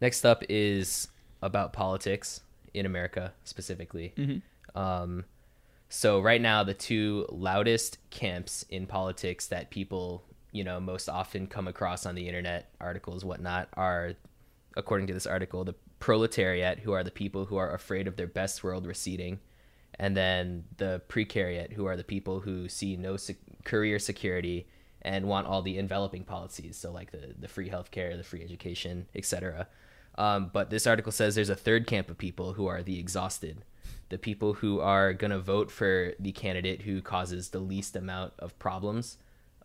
[0.00, 1.06] Next up is
[1.42, 2.40] about politics
[2.74, 4.42] in America specifically.
[4.74, 5.26] Um,
[5.88, 11.48] so right now, the two loudest camps in politics that people, you know, most often
[11.48, 14.12] come across on the internet, articles, whatnot, are,
[14.76, 18.28] according to this article, the proletariat, who are the people who are afraid of their
[18.28, 19.40] best world receding,
[19.98, 24.68] and then the precariat, who are the people who see no sec- career security
[25.02, 29.06] and want all the enveloping policies, so like the the free healthcare, the free education,
[29.12, 29.66] etc.
[30.16, 33.64] Um, but this article says there's a third camp of people who are the exhausted,
[34.08, 38.56] the people who are gonna vote for the candidate who causes the least amount of
[38.60, 39.18] problems.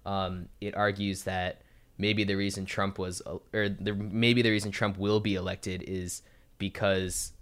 [0.05, 1.61] Um, it argues that
[1.97, 6.21] maybe the reason Trump was, or the, maybe the reason Trump will be elected is
[6.57, 7.33] because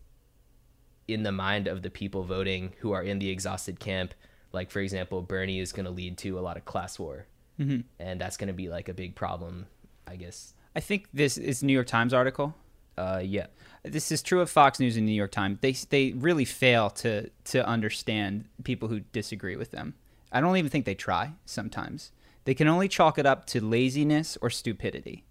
[1.08, 4.14] in the mind of the people voting who are in the exhausted camp,
[4.51, 7.26] like for example, Bernie is going to lead to a lot of class war,
[7.60, 7.82] mm-hmm.
[7.99, 9.68] and that's going to be like a big problem,
[10.08, 10.53] I guess.
[10.76, 12.55] I think this is New York Times article.
[12.97, 13.45] Uh, yeah,
[13.84, 15.60] This is true of Fox News and New York Times.
[15.62, 19.93] They they really fail to to understand people who disagree with them.
[20.32, 22.12] I don't even think they try sometimes.
[22.47, 25.25] They can only chalk it up to laziness or stupidity.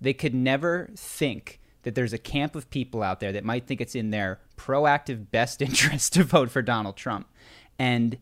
[0.00, 3.80] They could never think that there's a camp of people out there that might think
[3.80, 7.28] it's in their proactive best interest to vote for Donald Trump.
[7.78, 8.18] And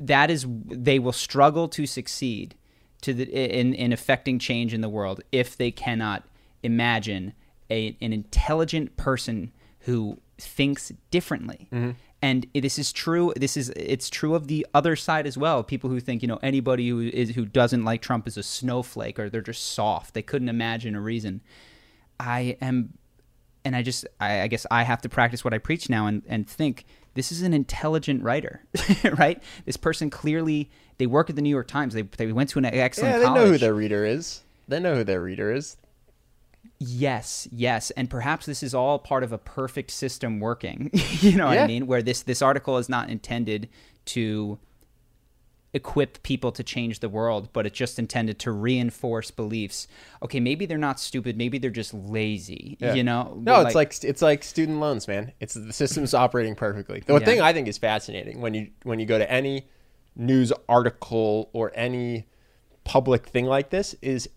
[0.00, 2.56] that is they will struggle to succeed
[3.02, 6.24] to the in in affecting change in the world if they cannot
[6.64, 7.32] imagine
[7.70, 11.68] a, an intelligent person who thinks differently.
[11.72, 11.90] Mm-hmm.
[12.20, 13.32] And this is true.
[13.36, 15.62] This is it's true of the other side as well.
[15.62, 19.18] People who think you know anybody who is who doesn't like Trump is a snowflake
[19.18, 20.14] or they're just soft.
[20.14, 21.42] They couldn't imagine a reason.
[22.18, 22.94] I am,
[23.64, 26.22] and I just I, I guess I have to practice what I preach now and
[26.26, 28.64] and think this is an intelligent writer,
[29.16, 29.40] right?
[29.64, 31.94] This person clearly they work at the New York Times.
[31.94, 33.42] They they went to an excellent yeah, they college.
[33.42, 34.42] know who their reader is.
[34.66, 35.76] They know who their reader is.
[36.80, 40.90] Yes, yes, and perhaps this is all part of a perfect system working.
[41.20, 41.86] you know what I mean?
[41.88, 43.68] Where this this article is not intended
[44.06, 44.58] to
[45.74, 49.86] equip people to change the world, but it's just intended to reinforce beliefs.
[50.22, 52.76] Okay, maybe they're not stupid, maybe they're just lazy.
[52.80, 52.94] Yeah.
[52.94, 53.38] You know?
[53.42, 55.32] No, it's like it's like student loans, man.
[55.40, 57.00] It's the system's operating perfectly.
[57.00, 57.18] The Yeah.
[57.18, 59.68] thing I think is fascinating when you when you go to any
[60.16, 62.26] news article or any
[62.84, 64.28] public thing like this is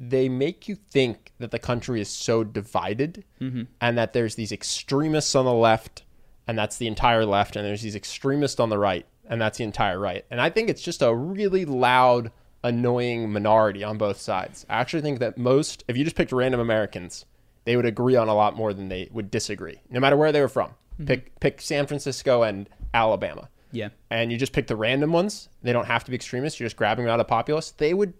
[0.00, 3.64] they make you think that the country is so divided mm-hmm.
[3.82, 6.04] and that there's these extremists on the left
[6.48, 9.64] and that's the entire left and there's these extremists on the right and that's the
[9.64, 10.24] entire right.
[10.30, 12.32] And I think it's just a really loud
[12.64, 14.64] annoying minority on both sides.
[14.70, 17.26] I actually think that most if you just picked random Americans,
[17.64, 19.82] they would agree on a lot more than they would disagree.
[19.90, 20.70] No matter where they were from.
[20.94, 21.04] Mm-hmm.
[21.04, 23.90] Pick pick San Francisco and Alabama Yeah.
[24.10, 26.58] and you just pick the random ones, they don't have to be extremists.
[26.58, 27.70] You're just grabbing them out of populace.
[27.72, 28.14] They would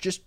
[0.00, 0.22] just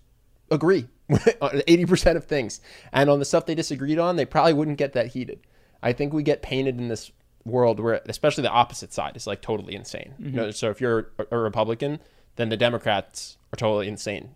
[0.51, 2.61] agree on 80% of things.
[2.91, 5.39] And on the stuff they disagreed on, they probably wouldn't get that heated.
[5.81, 7.11] I think we get painted in this
[7.45, 10.15] world where, especially the opposite side, is like totally insane.
[10.17, 10.35] You mm-hmm.
[10.35, 11.99] know, so if you're a, Republican,
[12.37, 14.35] then the Democrats are totally insane.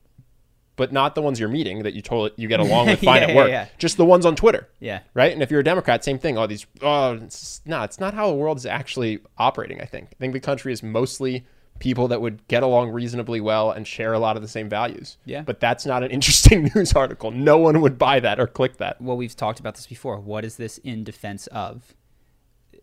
[0.76, 3.24] But not the ones you're meeting that you totally you get along with fine Yeah,
[3.24, 3.49] at yeah, work.
[3.49, 3.68] yeah.
[3.78, 4.99] Just the ones on Twitter Yeah.
[5.14, 5.34] right?
[5.34, 6.38] And if you're a Democrat, same thing.
[6.38, 9.82] All these, oh, it's, no, it's not how the world is actually operating.
[9.82, 10.10] I think.
[10.14, 11.45] I think the country is mostly
[11.80, 15.18] people that would get along reasonably well and share a lot of the same values.
[15.26, 15.42] Yeah.
[15.42, 17.32] But that's not an interesting news article.
[17.32, 19.02] No one would buy that or click that.
[19.02, 21.96] well we've talked about this before what is this in defense of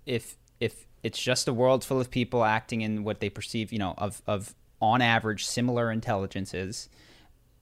[0.06, 3.78] if if it's just a world full of people acting in what they perceive you
[3.78, 6.88] know of of on average similar intelligences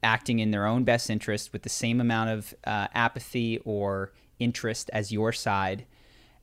[0.03, 4.91] acting in their own best interest with the same amount of uh, apathy or interest
[4.93, 5.87] as your side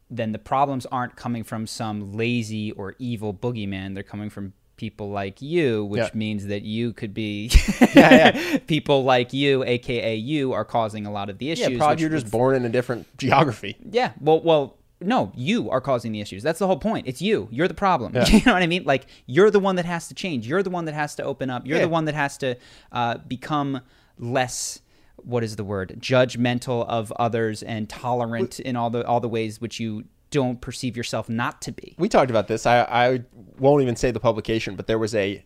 [0.09, 5.11] then the problems aren't coming from some lazy or evil boogeyman they're coming from people
[5.11, 6.09] like you which Yeah.
[6.15, 7.51] means that you could be
[7.95, 12.01] Yeah, people like you aka you are causing a lot of the issues Yeah, probably
[12.01, 13.77] you're just born in a different geography.
[13.99, 14.13] yeah.
[14.19, 16.41] Well, well, no, you are causing the issues.
[16.43, 17.07] That's the whole point.
[17.07, 17.47] It's you.
[17.51, 18.13] You're the problem.
[18.27, 18.83] you know what I mean?
[18.93, 20.47] Like you're the one that has to change.
[20.47, 21.65] You're the one that has to open up.
[21.67, 21.83] You're Yeah.
[21.85, 22.55] the one that has to
[22.91, 23.81] uh, become
[24.17, 24.81] less.
[25.17, 25.97] What is the word?
[25.99, 30.97] Judgmental of others and tolerant in all the all the ways which you don't perceive
[30.97, 31.95] yourself not to be.
[31.99, 32.65] We talked about this.
[32.65, 33.21] I, I
[33.59, 35.45] won't even say the publication, but there was a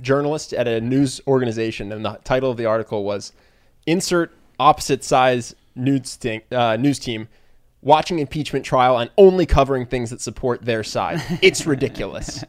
[0.00, 3.32] journalist at a news organization, and the title of the article was
[3.86, 7.28] "Insert opposite size news team, uh, news team
[7.82, 11.20] watching impeachment trial and only covering things that support their side.
[11.42, 12.42] It's ridiculous."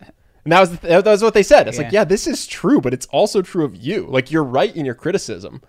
[0.43, 1.67] And that was the, that was what they said.
[1.67, 1.99] It's like, Yeah.
[1.99, 4.07] yeah, this is true, but it's also true of you.
[4.07, 5.61] Like you're right in your criticism,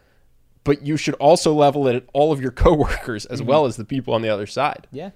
[0.64, 3.84] but you should also level it at all of your coworkers as well as the
[3.84, 4.86] people on the other side.
[4.92, 5.10] Yeah.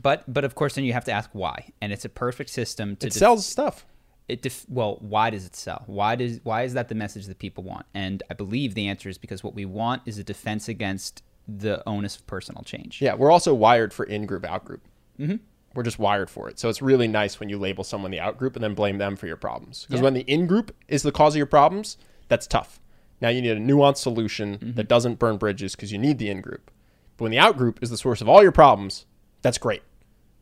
[0.00, 1.70] But but of course then you have to ask why.
[1.80, 3.84] And it's a perfect system to It def- sells stuff.
[4.28, 7.38] it def- well why does it sell why does why is that the message that
[7.40, 10.68] people want and i believe the answer is because what we want is a defense
[10.68, 14.82] against the onus of personal change Yeah, we're also wired for in group, out group.
[15.18, 15.36] Mm-hmm.
[15.74, 16.58] We're just wired for it.
[16.60, 19.16] So it's really nice when you label someone the out group and then blame them
[19.16, 19.84] for your problems.
[19.86, 20.04] Because Yeah.
[20.04, 21.96] when the in group is the cause of your problems,
[22.28, 22.78] that's tough.
[23.22, 24.72] Now you need a nuanced solution Mm-hmm.
[24.74, 26.70] that doesn't burn bridges because you need the in group.
[27.16, 29.06] But when the out group is the source of all your problems,
[29.42, 29.82] that's great.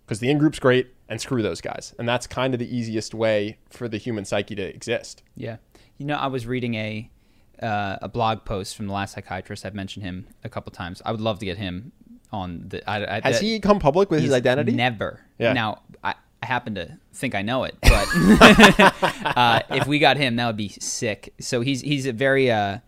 [0.04, 1.94] Because the in group's great and screw those guys.
[1.98, 5.22] And that's kind of the easiest way for the human psyche to exist.
[5.36, 5.56] yeah
[5.98, 7.10] you know i was reading a
[7.62, 11.10] uh, a blog post from the last psychiatrist i've mentioned him a couple times i
[11.12, 11.92] would love to get him
[12.32, 14.72] on the I, I, Has that- he come public with his identity?
[14.72, 15.20] Never.
[15.38, 15.52] Yeah.
[15.52, 18.08] Now, I, I happen to think I know it, but
[19.36, 21.34] uh, if we got him, that would be sick.
[21.38, 22.78] So he's he's a very uh,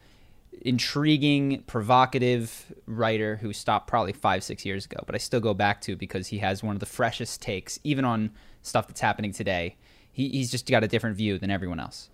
[0.62, 5.80] intriguing, provocative writer who stopped probably five six years ago, but I still go back
[5.82, 8.30] to because he has one of the freshest takes, even on
[8.62, 9.76] stuff that's happening today.
[10.12, 12.10] He, he's just got a different view than everyone else.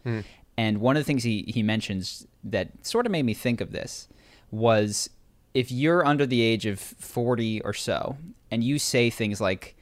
[0.57, 3.73] And one of the things he, he mentions that sort of made me think of
[3.73, 4.09] this
[4.51, 5.11] was
[5.55, 8.17] if you're under the age of 40 or so
[8.51, 9.77] and you say things like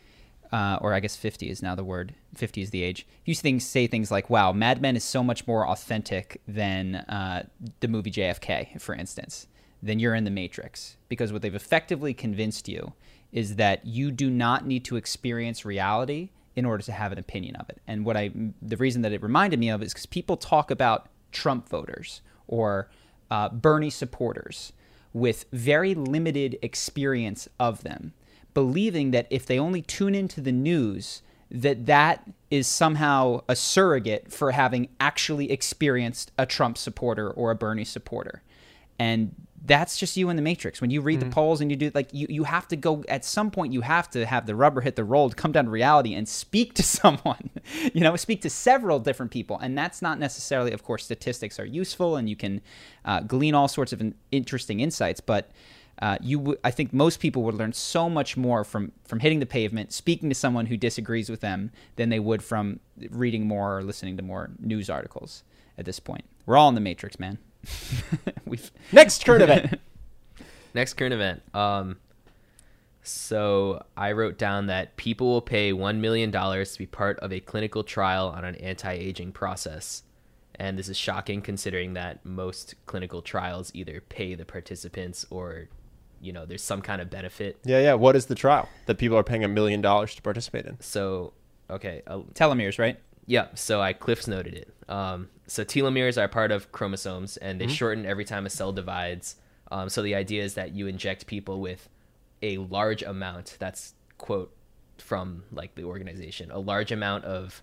[0.53, 2.15] uh, or I guess 50 is now the word.
[2.35, 3.07] 50 is the age.
[3.25, 7.45] You say things like, wow, Mad Men is so much more authentic than uh,
[7.81, 9.47] the movie JFK, for instance,
[9.83, 10.97] then you're in the Matrix.
[11.09, 12.93] Because what they've effectively convinced you
[13.33, 17.55] is that you do not need to experience reality in order to have an opinion
[17.57, 17.81] of it.
[17.87, 18.31] And what I,
[18.63, 22.89] the reason that it reminded me of is because people talk about Trump voters or
[23.31, 24.73] uh, Bernie supporters
[25.13, 28.13] with very limited experience of them
[28.57, 34.33] believing that if they only tune into the news that that is somehow a surrogate
[34.33, 38.43] for having actually experienced a Trump supporter or a Bernie supporter.
[38.99, 39.35] And
[39.67, 40.81] that's just you in the matrix.
[40.81, 43.27] When you read the polls and you do like you, you have to go at
[43.27, 46.15] some point you have to have the rubber hit the road, come down to reality
[46.15, 47.51] and speak to someone.
[47.93, 49.59] you know, speak to several different people.
[49.59, 52.63] And that's not necessarily of course statistics are useful and you can
[53.05, 55.51] uh, glean all sorts of in- interesting insights, but
[56.03, 59.41] uh, you w- I think most people would learn so much more from from hitting
[59.41, 62.81] the pavement, speaking to someone who disagrees with them, than they would from
[63.11, 65.43] reading more or listening to more news articles.
[65.79, 67.39] At this point, we're all in the matrix, man.
[68.47, 69.81] We've Next current event.
[70.75, 71.43] Next current event.
[71.55, 71.97] Um,
[73.03, 77.33] so I wrote down that people will pay one million dollars to be part of
[77.33, 80.03] a clinical trial on an anti-aging process,
[80.57, 85.69] And this is shocking considering that most clinical trials either pay the participants or,
[86.27, 87.59] you know, there's some kind of benefit.
[87.65, 87.95] Yeah, yeah.
[87.95, 90.79] What is the trial that people are paying a million dollars to participate in?
[90.81, 91.33] So,
[91.71, 92.99] okay, uh, Telomeres, right?
[93.27, 94.75] Yeah, so I cliffs noted it.
[94.89, 97.75] Um, so telomeres are part of chromosomes, and they Mm-hmm.
[97.75, 99.37] shorten every time a cell divides.
[99.71, 101.89] Um, so the idea is that you inject people with
[102.43, 103.57] a large amount.
[103.59, 104.53] That's quote
[104.99, 107.63] from like the organization, a large amount of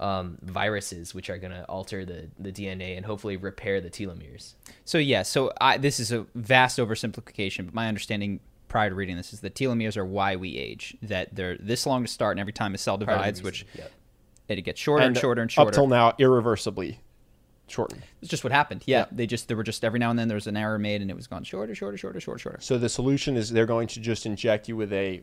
[0.00, 4.54] um, viruses, which are going to alter the the DNA and hopefully repair the telomeres.
[4.84, 9.16] So yeah, so I, this is a vast oversimplification, but my understanding prior to reading
[9.16, 10.96] this is that telomeres are why we age.
[11.02, 13.90] That they're this long to start, and every time a cell divides, which reason,
[14.48, 14.56] yeah.
[14.56, 15.68] it gets shorter and, shorter and shorter.
[15.68, 17.00] Up till now, irreversibly
[17.66, 18.02] shortened.
[18.22, 18.82] it's just what happened.
[18.86, 19.06] Yeah, Yeah.
[19.12, 21.10] they just there were just every now and then there was an error made, and
[21.10, 22.58] it was gone shorter, shorter, shorter, shorter, shorter.
[22.60, 25.22] So the solution is they're going to just inject you with a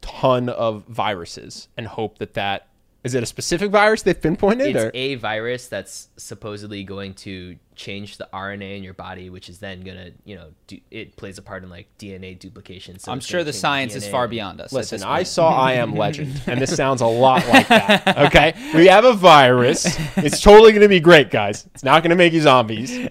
[0.00, 2.68] ton of viruses and hope that that
[3.04, 7.56] is it a specific virus they've pinpointed It's or a virus that's supposedly going to
[7.74, 11.36] change the RNA in your body, which is then gonna, you know, do, it plays
[11.38, 12.98] a part in like DNA duplication.
[13.00, 14.72] So I'm sure gonna the change science is far beyond us.
[14.72, 18.18] Listen, I saw I Am Legend, and this sounds a lot like that.
[18.26, 19.84] Okay, we have a virus.
[20.18, 21.66] It's totally going to be great, guys.
[21.74, 23.08] It's not going to make you zombies.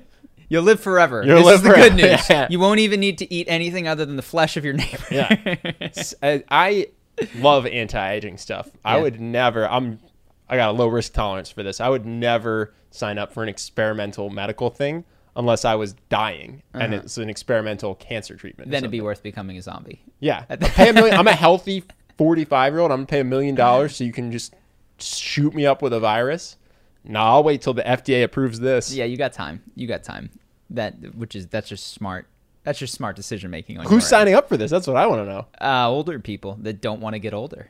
[0.47, 1.23] You'll live forever.
[1.25, 1.95] You'll this live is the good forever.
[1.95, 2.29] news.
[2.29, 2.47] Yeah.
[2.49, 5.03] You won't even need to eat anything other than the flesh of your neighbor.
[5.09, 6.87] Yeah, S- uh, I, I
[7.35, 8.69] love anti-aging stuff.
[8.83, 9.67] I would never.
[9.67, 9.99] I'm.
[10.49, 11.79] I got a low risk tolerance for this.
[11.79, 15.05] I would never sign up for an experimental medical thing
[15.35, 18.67] unless I was dying and it's an experimental cancer treatment.
[18.67, 18.71] Uh-huh.
[18.71, 20.01] then it'd be worth becoming a zombie.
[20.19, 21.15] Yeah, I'll pay a million.
[21.17, 21.83] I'm a healthy
[22.17, 22.91] 45 year old.
[22.91, 24.53] I'm gonna pay a million dollars so you can just
[24.99, 26.57] shoot me up with a virus.
[27.03, 28.93] No, I'll wait till the FDA approves this.
[28.93, 29.63] Yeah, you got time.
[29.75, 30.29] You got time.
[30.69, 32.27] That which is that's just smart.
[32.63, 34.69] That's just smart decision making on Who's signing up for this?
[34.69, 35.47] That's what I want to know.
[35.59, 37.69] Uh, older people that don't want to get older.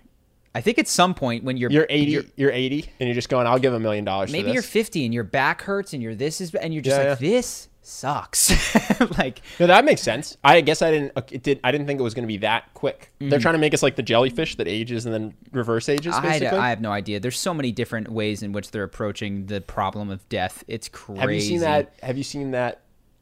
[0.54, 2.12] I think at some point when you're You're 80.
[2.12, 3.48] you're- You're, 80, and you're just going.
[3.48, 4.32] I'll give a million dollars.
[4.34, 7.12] maybe you're 50 and your back hurts and your this is and you're just Yeah,
[7.12, 7.30] like yeah.
[7.30, 8.52] this sucks.
[9.18, 10.36] like No, that makes sense.
[10.44, 11.14] I guess I didn't.
[11.32, 11.62] It did.
[11.64, 13.12] I didn't think it was going to be that quick.
[13.20, 16.14] They're trying to make us like the jellyfish that ages and then reverse ages.
[16.16, 16.54] Mm-hmm.
[16.56, 17.22] I, I have no idea.
[17.22, 20.66] There's so many different ways in which they're approaching the problem of death.
[20.68, 21.22] It's crazy.
[21.22, 21.94] have you seen that?
[22.04, 22.82] Have you seen that?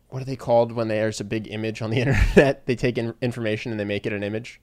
[0.10, 2.66] What are they called when there's a big image on the internet?
[2.66, 4.60] They take in information and they make it an image.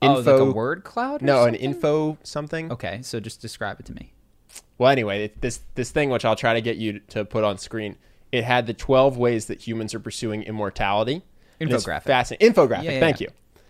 [0.00, 1.22] Oh, like a word cloud?
[1.22, 2.70] No, an info something.
[2.70, 4.12] Okay, so just describe it to me.
[4.76, 7.58] Well, anyway, it- this this thing which I'll try to get you to put on
[7.58, 7.96] screen.
[8.30, 11.22] It had the 12 ways that humans are pursuing immortality.
[11.60, 12.02] Infographic.
[12.02, 12.52] Fascinating.
[12.52, 12.84] Infographic.
[12.84, 13.28] Yeah, yeah, thank yeah.
[13.28, 13.60] you.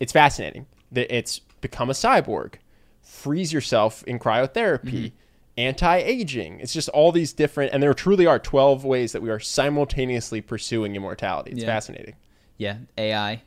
[0.00, 0.66] It's fascinating.
[0.92, 2.54] That it's become a cyborg,
[3.02, 5.16] freeze yourself in cryotherapy, Mm-hmm.
[5.58, 6.60] Anti-aging.
[6.60, 10.40] It's just all these different, and there truly are 12 ways that we are simultaneously
[10.40, 11.52] pursuing immortality.
[11.52, 11.66] It's Yeah.
[11.66, 12.14] fascinating.
[12.56, 13.42] Yeah, AI.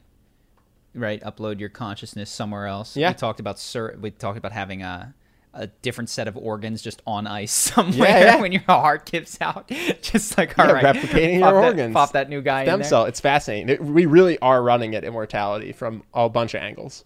[0.95, 2.95] Right, upload your consciousness somewhere else.
[2.95, 3.10] Yeah.
[3.10, 5.14] we talked about sur- we talked about having a
[5.56, 8.36] a different set of organs just on ice somewhere yeah.
[8.41, 9.68] when your heart gives out.
[10.01, 11.93] just like all Yeah, right, replicating pop your that, organs.
[11.93, 13.06] Pop that new guy in Stem cell.
[13.06, 13.70] It's fascinating.
[13.70, 17.06] It- we really are running at immortality from a bunch of angles.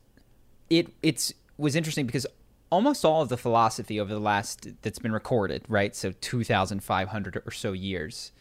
[0.70, 2.26] it it's was interesting because
[2.70, 5.96] almost all of the philosophy over the last that's been recorded, right?
[5.96, 8.32] So 2500 or so years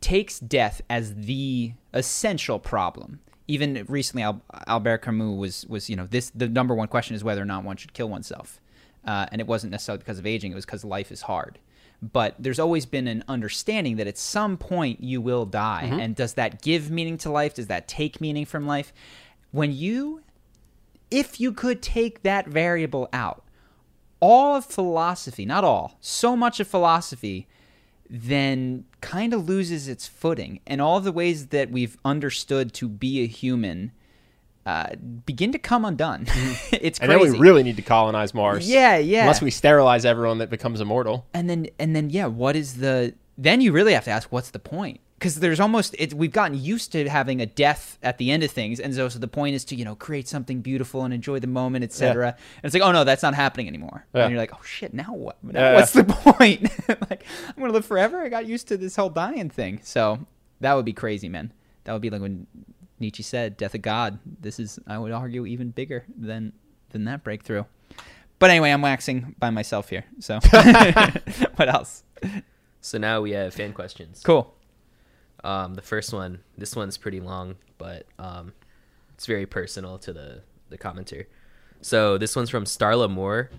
[0.00, 3.20] takes death as the essential problem.
[3.48, 4.24] Even recently
[4.66, 7.64] Albert Camus was was, you know, this the number one question is whether or not
[7.64, 8.60] one should kill oneself.
[9.04, 11.58] Uh, and it wasn't necessarily because of aging, it was because life is hard.
[12.00, 15.88] But there's always been an understanding that at some point you will die.
[16.00, 17.54] And does that give meaning to life?
[17.54, 18.92] Does that take meaning from life?
[19.50, 20.22] When you
[21.10, 23.41] if you could take that variable out,
[24.22, 27.48] all of philosophy, not all, so much of philosophy
[28.08, 30.60] then kind of loses its footing.
[30.66, 33.90] And all of the ways that we've understood to be a human
[34.64, 34.94] uh,
[35.26, 36.26] begin to come undone.
[36.72, 38.70] it's And then we really need to colonize Mars.
[38.70, 39.22] Yeah, yeah.
[39.22, 41.26] Unless we sterilize everyone that becomes immortal.
[41.34, 44.50] and then and then yeah, what is the then you really have to ask what's
[44.50, 45.00] the point?
[45.22, 48.50] Because there's almost it, we've gotten used to having a death at the end of
[48.50, 51.38] things, and so, so the point is to you know create something beautiful and enjoy
[51.38, 52.26] the moment, etc.
[52.30, 54.04] And it's like, oh no, that's not happening anymore.
[54.12, 54.22] Yeah.
[54.22, 55.36] And you're like, oh shit, now what?
[55.44, 55.74] Now Yeah.
[55.76, 56.62] what's the point?
[57.08, 58.20] like I'm gonna live forever.
[58.20, 59.78] I got used to this whole dying thing.
[59.84, 60.26] So
[60.60, 61.52] that would be crazy, man.
[61.84, 62.48] That would be like when
[62.98, 66.52] Nietzsche said, "Death of God." This is, I would argue, even bigger than
[66.90, 67.62] than that breakthrough.
[68.40, 70.04] But anyway, I'm waxing by myself here.
[70.18, 70.40] So
[71.54, 72.02] what else?
[72.80, 74.20] So now we have fan questions.
[74.24, 74.52] Cool.
[75.44, 78.52] Um, the first one, this one's pretty long, but um,
[79.14, 81.26] it's very personal to the the commenter.
[81.80, 83.50] So this one's from Starla Moore.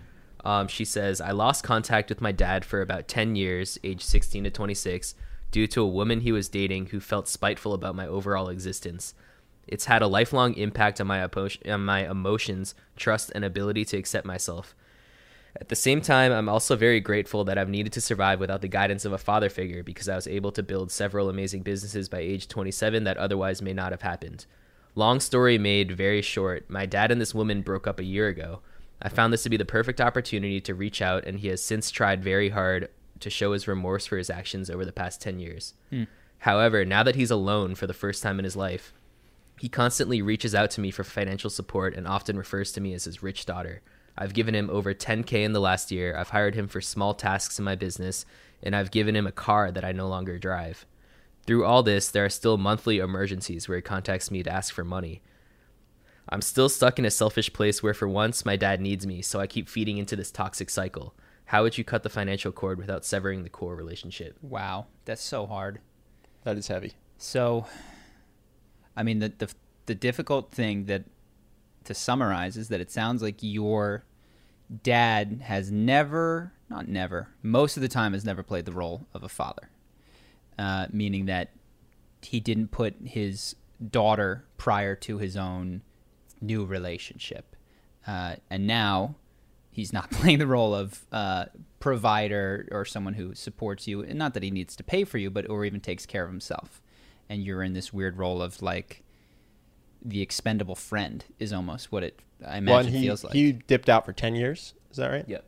[0.44, 4.44] Um, she says, "I lost contact with my dad for about ten years, age sixteen
[4.44, 5.14] to twenty six,
[5.50, 9.14] due to a woman he was dating who felt spiteful about my overall existence.
[9.66, 14.26] It's had a lifelong impact on my on my emotions, trust, and ability to accept
[14.26, 14.74] myself."
[15.60, 18.68] At the same time, I'm also very grateful that I've needed to survive without the
[18.68, 22.18] guidance of a father figure because I was able to build several amazing businesses by
[22.18, 24.46] age 27 that otherwise may not have happened.
[24.96, 28.60] Long story made very short, my dad and this woman broke up a year ago.
[29.00, 31.90] I found this to be the perfect opportunity to reach out, and he has since
[31.90, 32.88] tried very hard
[33.20, 35.74] to show his remorse for his actions over the past 10 years.
[35.90, 36.04] Hmm.
[36.38, 38.92] However, now that he's alone for the first time in his life,
[39.58, 43.04] he constantly reaches out to me for financial support and often refers to me as
[43.04, 43.82] his rich daughter.
[44.16, 46.16] I've given him over 10K in the last year.
[46.16, 48.24] I've hired him for small tasks in my business,
[48.62, 50.86] and I've given him a car that I no longer drive.
[51.46, 54.84] Through all this, there are still monthly emergencies where he contacts me to ask for
[54.84, 55.20] money.
[56.28, 59.40] I'm still stuck in a selfish place where, for once, my dad needs me, so
[59.40, 61.14] I keep feeding into this toxic cycle.
[61.46, 64.38] How would you cut the financial cord without severing the core relationship?
[64.40, 65.80] Wow, that's so hard.
[66.44, 66.94] That is heavy.
[67.18, 67.66] So,
[68.96, 69.52] I mean, the the
[69.86, 71.04] the difficult thing that
[71.84, 74.04] to summarize is that it sounds like your
[74.82, 79.22] dad has never, not never, most of the time has never played the role of
[79.22, 79.70] a father,
[80.58, 81.50] uh, meaning that
[82.22, 83.56] he didn't put his
[83.90, 85.82] daughter prior to his own
[86.40, 87.56] new relationship,
[88.06, 89.14] uh, and now
[89.70, 91.46] he's not playing the role of uh,
[91.80, 94.02] provider or someone who supports you.
[94.02, 96.30] And not that he needs to pay for you, but or even takes care of
[96.30, 96.80] himself.
[97.28, 99.03] And you're in this weird role of like
[100.04, 103.32] the expendable friend is almost what it I imagine Well, he, feels like.
[103.32, 104.74] he dipped out for 10 years.
[104.90, 105.24] Is that right?
[105.26, 105.44] Yep.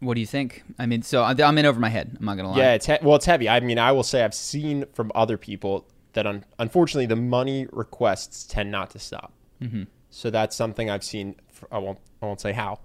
[0.00, 0.62] what do you think?
[0.78, 2.16] I mean, so I'm in over my head.
[2.18, 2.58] I'm not gonna lie.
[2.58, 3.48] Yeah, it's he- well, it's heavy.
[3.48, 7.66] I mean, I will say I've seen from other people that un- unfortunately the money
[7.72, 9.32] requests tend not to stop.
[9.62, 9.84] Mm-hmm.
[10.10, 11.36] So that's something I've seen.
[11.50, 12.80] For, I won't I won't say how,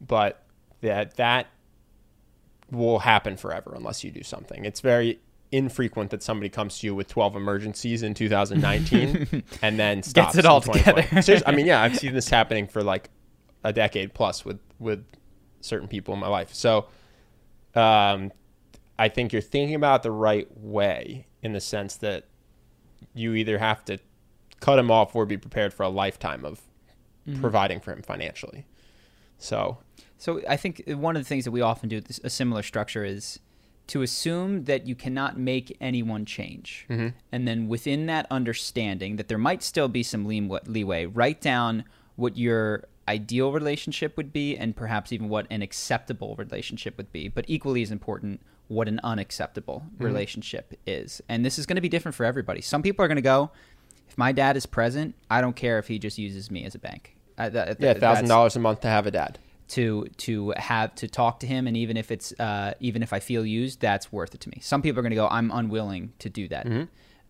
[0.00, 0.42] but
[0.80, 1.48] that that
[2.70, 4.64] will happen forever unless you do something.
[4.64, 5.20] It's very
[5.54, 10.38] infrequent that somebody comes to you with 12 emergencies in 2019 and then stops Gets
[10.38, 11.02] it all together.
[11.22, 13.10] Seriously, I mean, yeah, I've seen this happening for like
[13.62, 15.04] a decade plus with with
[15.60, 16.52] certain people in my life.
[16.54, 16.86] So,
[17.74, 18.32] um,
[18.98, 22.26] I think you're thinking about the right way in the sense that
[23.14, 23.98] you either have to
[24.60, 26.60] cut him off or be prepared for a lifetime of
[27.26, 27.40] Mm-hmm.
[27.40, 28.66] providing for him financially.
[29.38, 29.78] So,
[30.18, 33.02] So I think one of the things that we often do with a similar structure
[33.02, 33.40] is
[33.88, 39.38] to assume that you cannot make anyone change, and then within that understanding that there
[39.38, 41.84] might still be some leeway, write down
[42.16, 47.28] what your ideal relationship would be, and perhaps even what an acceptable relationship would be.
[47.28, 51.20] But equally as important, what an unacceptable relationship is.
[51.28, 52.62] And this is going to be different for everybody.
[52.62, 53.50] Some people are going to go.
[54.08, 56.78] If my dad is present, I don't care if he just uses me as a
[56.78, 57.14] bank.
[57.36, 59.38] Uh, that- yeah, thousand dollars a month to have a dad.
[59.74, 63.20] To to have to talk to him and even if it's uh, even if I
[63.20, 64.58] feel used that's worth it to me.
[64.60, 66.66] Some people are going to go I'm unwilling to do that.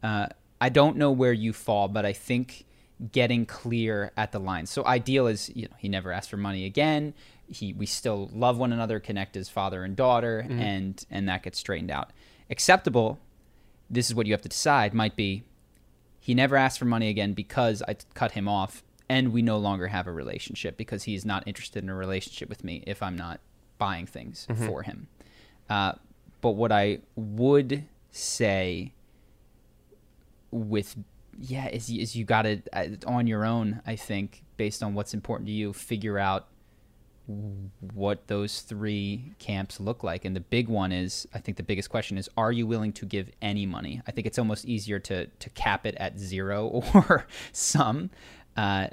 [0.02, 0.26] Uh,
[0.60, 2.66] I don't know where you fall but I think
[3.12, 4.66] getting clear at the line.
[4.66, 7.14] So ideal is you know he never asked for money again.
[7.48, 11.58] He we still love one another, connect as father and daughter and and that gets
[11.58, 12.10] straightened out.
[12.50, 13.18] Acceptable
[13.90, 15.44] this is what you have to decide might be
[16.20, 19.88] he never asked for money again because I cut him off and we no longer
[19.88, 23.40] have a relationship because he's not interested in a relationship with me if I'm not
[23.78, 25.08] buying things for him.
[25.68, 25.92] Uh,
[26.40, 28.92] but what I would say
[30.50, 30.96] with
[31.36, 35.12] yeah is, is you got to uh, on your own I think based on what's
[35.14, 36.46] important to you figure out
[37.94, 40.24] what those three camps look like.
[40.24, 43.06] And the big one is, I think the biggest question is, are you willing to
[43.06, 44.02] give any money?
[44.06, 48.10] I think it's almost easier to to cap it at zero or some.
[48.56, 48.88] Uh,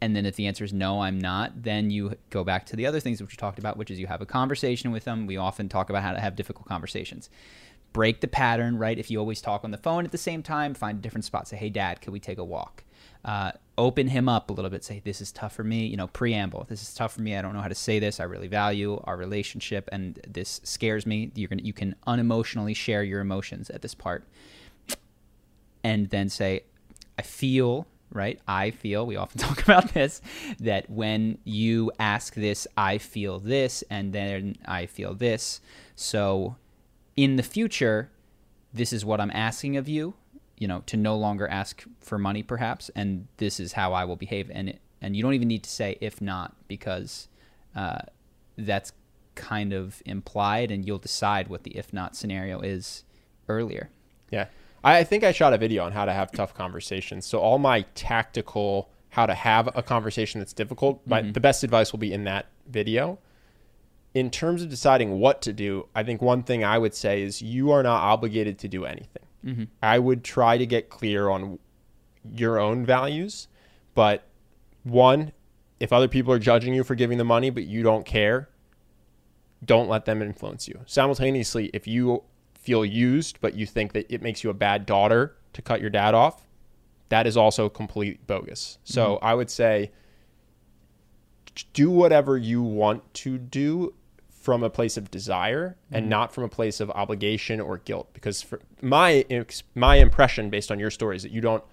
[0.00, 2.86] and then if the answer is no, I'm not, then you go back to the
[2.86, 5.26] other things which we talked about, which is you have a conversation with them.
[5.26, 7.28] We often talk about how to have difficult conversations.
[7.92, 8.98] Break the pattern, right?
[8.98, 11.48] If you always talk on the phone at the same time, find a different spot.
[11.48, 12.84] Say, hey, dad, can we take a walk?
[13.24, 14.84] Uh, open him up a little bit.
[14.84, 15.86] Say, this is tough for me.
[15.86, 16.66] You know, preamble.
[16.68, 17.34] This is tough for me.
[17.34, 18.20] I don't know how to say this.
[18.20, 21.32] I really value our relationship, and this scares me.
[21.34, 24.24] You're gonna, you can unemotionally share your emotions at this part,
[25.82, 26.62] and then say,
[27.18, 28.40] I feel right?
[28.46, 30.20] I feel, we often talk about this,
[30.60, 35.60] that when you ask this, I feel this, and then I feel this.
[35.94, 36.56] So
[37.16, 38.10] in the future,
[38.72, 40.14] this is what I'm asking of you,
[40.56, 44.16] you know, to no longer ask for money perhaps, and this is how I will
[44.16, 44.50] behave.
[44.52, 47.28] And, it, and you don't even need to say if not, because
[47.74, 48.00] uh,
[48.56, 48.92] that's
[49.34, 53.04] kind of implied, and you'll decide what the if not scenario is
[53.48, 53.90] earlier.
[54.30, 54.46] Yeah.
[54.82, 57.26] I I think I shot a video on how to have tough conversations.
[57.26, 61.32] So all my tactical how to have a conversation that's difficult, my, mm-hmm.
[61.32, 63.18] the best advice will be in that video.
[64.14, 67.40] In terms of deciding what to do, I think one thing I would say is
[67.42, 69.22] you are not obligated to do anything.
[69.44, 69.64] Mm-hmm.
[69.82, 71.58] I would try to get clear on
[72.34, 73.48] your own values,
[73.94, 74.24] but
[74.82, 75.32] one,
[75.80, 78.48] if other people are judging you for giving the money but you don't care,
[79.64, 80.80] don't let them influence you.
[80.86, 82.22] Simultaneously, if you
[82.68, 85.22] feel used but you think that it makes you a bad daughter
[85.54, 86.36] to cut your dad off,
[87.08, 88.78] that is also complete bogus.
[88.84, 89.24] So Mm-hmm.
[89.30, 89.90] I would say
[91.72, 93.94] do whatever you want to do
[94.28, 96.10] from a place of desire and Mm-hmm.
[96.10, 99.24] not from a place of obligation or guilt because for my
[99.74, 101.64] my impression based on your story is that you don't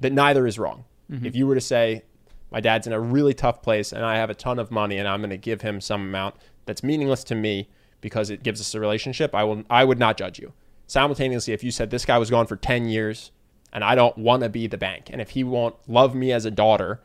[0.00, 0.84] that neither is wrong.
[1.10, 1.26] Mm-hmm.
[1.26, 2.04] If you were to say
[2.50, 5.06] my dad's in a really tough place and I have a ton of money and
[5.08, 6.34] I'm going to give him some amount
[6.66, 7.68] that's meaningless to me
[8.00, 10.52] because it gives us a relationship, I will I would not judge you.
[10.86, 13.30] Simultaneously, if you said this guy was gone for 10 years
[13.72, 16.44] and I don't want to be the bank and if he won't love me as
[16.44, 17.00] a daughter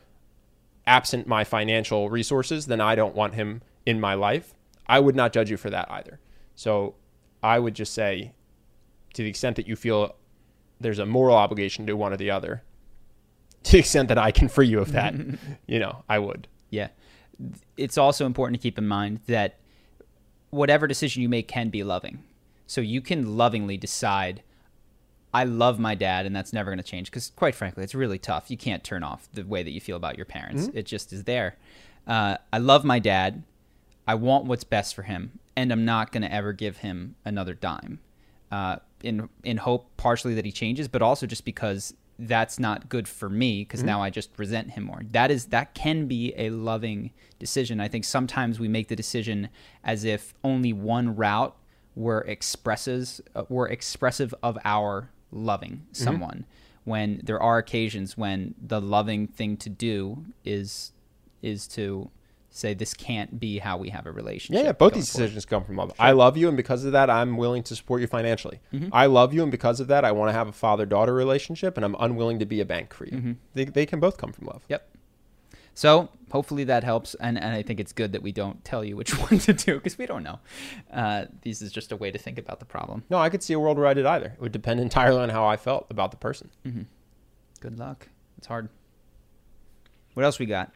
[0.88, 4.54] absent my financial resources, then I don't want him in my life.
[4.88, 6.20] I would not judge you for that either.
[6.56, 6.96] So
[7.42, 8.34] I would just say,
[9.14, 10.16] to the extent that you feel
[10.80, 12.64] there's a moral obligation to one or the other,
[13.64, 15.16] to the extent that I can free you of that,
[15.68, 16.48] you know, I would.
[16.70, 16.90] Yeah.
[17.78, 19.60] It's also important to keep in mind that
[20.56, 22.24] whatever decision you make can be loving.
[22.68, 24.42] So you can lovingly decide,
[25.34, 27.12] I love my dad, and that's never going to change.
[27.12, 28.50] Because, quite frankly, it's really tough.
[28.50, 31.26] You can't turn off the way that you feel about your parents, it just is
[31.26, 31.58] there.
[32.08, 33.44] Uh, I love my dad.
[34.08, 37.54] I want what's best for him, and I'm not going to ever give him another
[37.54, 38.00] dime.
[38.52, 43.08] Uh, in in hope partially that he changes, but also just because that's not good
[43.08, 45.02] for me because now I just resent him more.
[45.12, 47.80] That is that can be a loving decision.
[47.80, 49.50] I think sometimes we make the decision
[49.84, 51.56] as if only one route
[51.96, 56.46] were expresses uh, were expressive of our loving someone
[56.86, 60.92] when there are occasions when the loving thing to do is
[61.42, 62.10] is to
[62.56, 64.62] say this can't be how we have a relationship.
[64.62, 64.72] Yeah, yeah.
[64.74, 65.26] Both these forward.
[65.26, 65.94] decisions come from love.
[66.00, 68.60] I love you, and because of that, I'm willing to support you financially.
[68.74, 68.90] Mm-hmm.
[68.92, 71.86] I love you, and because of that, I want to have a father-daughter relationship, and
[71.86, 73.18] I'm unwilling to be a bank for you.
[73.18, 73.32] Mm-hmm.
[73.54, 74.64] They, they can both come from love.
[74.70, 74.90] Yep.
[75.74, 78.96] So hopefully that helps, and, and I think it's good that we don't tell you
[78.96, 80.40] which one to do because we don't know.
[80.92, 83.04] Uh, this is just a way to think about the problem.
[83.10, 84.28] No, I could see a world where I did either.
[84.28, 86.50] It would depend entirely on how I felt about the person.
[87.60, 88.08] Good luck.
[88.38, 88.70] It's hard.
[90.14, 90.72] What else we got?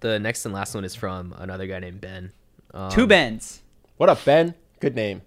[0.00, 2.32] The next and last one is from another guy named Ben.
[2.74, 3.62] Um, Two Bens.
[3.96, 4.54] What up, Ben?
[4.80, 5.22] Good name.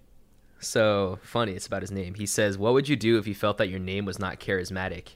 [0.60, 2.14] So funny, it's about his name.
[2.14, 5.14] He says, What would you do if you felt that your name was not charismatic?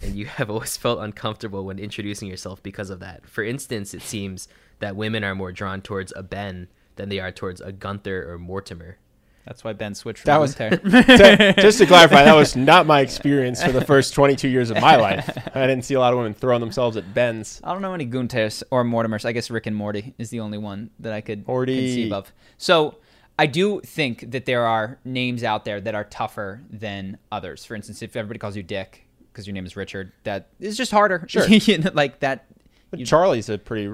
[0.00, 3.28] And you have always felt uncomfortable when introducing yourself because of that.
[3.28, 4.48] For instance, it seems
[4.78, 8.38] that women are more drawn towards a Ben than they are towards a Gunther or
[8.38, 8.98] Mortimer.
[9.46, 11.52] That's why Ben switched from That was- Gunther.
[11.60, 14.96] Just to clarify, that was not my experience for the first 22 years of my
[14.96, 15.28] life.
[15.54, 17.60] I didn't see a lot of women throwing themselves at Ben's.
[17.62, 19.24] I don't know any Gunters or Mortimers.
[19.26, 21.76] I guess Rick and Morty is the only one that I could Morty.
[21.78, 22.32] conceive of.
[22.56, 22.96] So
[23.38, 27.64] I do think that there are names out there that are tougher than others.
[27.66, 30.90] For instance, if everybody calls you Dick because your name is Richard, that is just
[30.92, 31.26] harder.
[31.28, 31.46] Sure.
[31.92, 32.46] Like that.
[32.90, 33.92] But Charlie's a pretty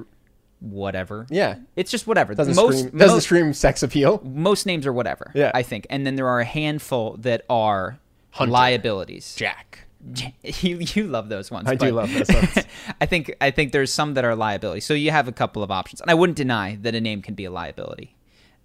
[0.61, 1.27] Whatever.
[1.31, 1.57] yeah.
[1.75, 2.35] It's just whatever.
[2.35, 4.21] Doesn't most, scream doesn't most, scream sex appeal.
[4.23, 5.33] most names are whatever.
[5.35, 5.51] Yeah.
[5.55, 7.99] I think, and then there are a handful that are
[8.31, 8.53] Hunter.
[8.53, 9.35] liabilities.
[9.37, 9.87] Jack.
[10.43, 11.69] you you love those ones.
[11.69, 12.59] I do love those ones.
[13.01, 14.81] I think I think there's some that are liability.
[14.81, 17.35] So you have a couple of options, and I wouldn't deny that a name can
[17.35, 18.17] be a liability.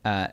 [0.06, 0.28] Uh,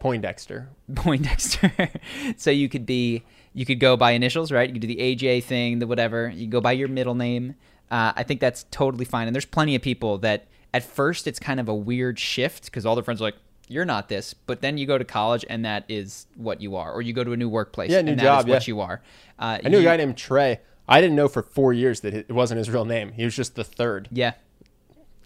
[0.00, 0.68] Poindexter.
[0.94, 1.72] Poindexter.
[2.36, 3.22] so you could be
[3.52, 4.68] you could go by initials, right?
[4.68, 6.28] You could do the AJ thing, the whatever.
[6.28, 7.54] You go by your middle name.
[7.90, 9.28] Uh, I think that's totally fine.
[9.28, 12.84] And there's plenty of people that at first it's kind of a weird shift because
[12.84, 13.36] all their friends are like,
[13.68, 16.92] "You're not this," but then you go to college and that is what you are,
[16.92, 18.74] or you go to a new workplace Yeah, and new that job, is what yeah.
[18.74, 19.00] you are.
[19.38, 20.60] Uh, I knew a guy named Trey.
[20.86, 23.12] I didn't know for four years that it wasn't his real name.
[23.12, 24.08] He was just the third.
[24.12, 24.32] Yeah,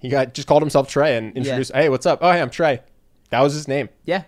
[0.01, 2.21] He got just called himself Trey and introduced, "Hey, what's up?
[2.23, 2.81] Oh, hey, I'm Trey."
[3.31, 3.89] That was his name.
[4.05, 4.23] Yeah.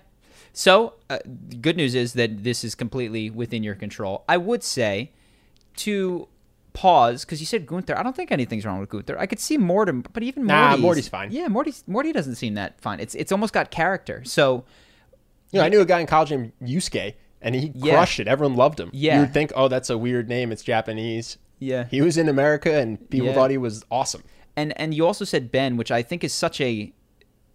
[0.53, 4.25] So, uh, the good news is that this is completely within your control.
[4.29, 5.13] I would say
[5.77, 6.27] to
[6.73, 7.97] pause because you said Gunther.
[7.99, 9.19] I don't think anything's wrong with Gunther.
[9.19, 11.31] I could see Mortem, but even Nah, Morty's, Morty's fine.
[11.33, 13.01] Yeah, Morty's Morty doesn't seem that fine.
[13.01, 14.23] It's it's almost got character.
[14.25, 14.65] So
[15.53, 17.95] You know, I knew a guy in college named Yusuke, and he Yeah.
[17.95, 18.29] crushed it.
[18.29, 18.91] Everyone loved him.
[18.93, 19.17] Yeah.
[19.17, 20.53] You would think, oh, that's a weird name.
[20.53, 21.39] It's Japanese.
[21.59, 23.35] yeah, He was in America, and people Yeah.
[23.35, 24.23] thought he was awesome.
[24.57, 26.93] and and you also said Ben, which I think is such a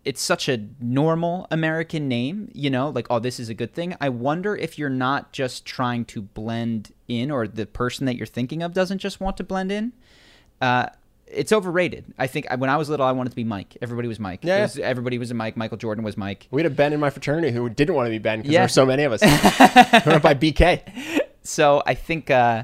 [0.06, 3.95] it's such a normal American name, you know, like oh this is a good thing.
[3.99, 8.26] I wonder if you're not just trying to blend in or the person that you're
[8.27, 9.94] thinking of doesn't just want to blend in.
[10.61, 10.88] Uh
[11.27, 12.06] it's overrated.
[12.19, 13.77] I think when I was little I wanted to be Mike.
[13.82, 14.41] Everybody was Mike.
[14.44, 15.57] Yeah, was- everybody was a Mike.
[15.57, 16.48] Michael Jordan was Mike.
[16.52, 18.60] We had a Ben in my fraternity who didn't want to be Ben because Yeah.
[18.60, 19.22] there were so many of us.
[20.06, 21.19] we went by BK.
[21.41, 22.64] So I think uh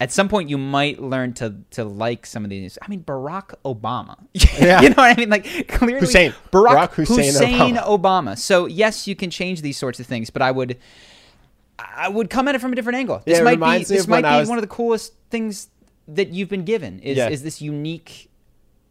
[0.00, 2.78] at some point you might learn to to like some of these.
[2.80, 4.16] I mean, Barack Obama.
[4.58, 4.80] Yeah.
[4.82, 5.30] you know what I mean?
[5.30, 6.32] Like clearly, Hussein.
[6.52, 8.38] Barack, Barack Hussein Obama.
[8.38, 10.78] So yes, you can change these sorts of things, but I would
[11.78, 13.22] I would come at it from a different angle.
[13.24, 15.68] This Yeah, might be this might be was- one of the coolest things
[16.08, 16.98] that you've been given.
[17.00, 17.28] Is Yeah.
[17.28, 18.30] is this unique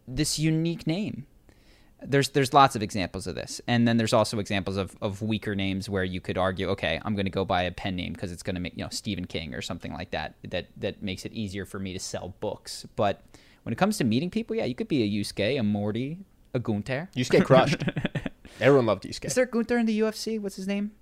[0.06, 1.26] this unique name.
[2.00, 5.54] There's there's lots of examples of this, and then there's also examples of, of weaker
[5.56, 8.30] names where you could argue, okay, I'm going to go by a pen name because
[8.30, 10.34] it's going to make you know Stephen King or something like that.
[10.48, 12.86] That that makes it easier for me to sell books.
[12.94, 13.22] But
[13.64, 16.18] when it comes to meeting people, yeah, you could be a Yusuke, a Morty,
[16.54, 17.08] a Gunter.
[17.16, 17.82] Yusuke crushed.
[18.60, 19.24] Everyone loved Yusuke.
[19.24, 20.40] Is there Gunter in the UFC?
[20.40, 20.92] What's his name?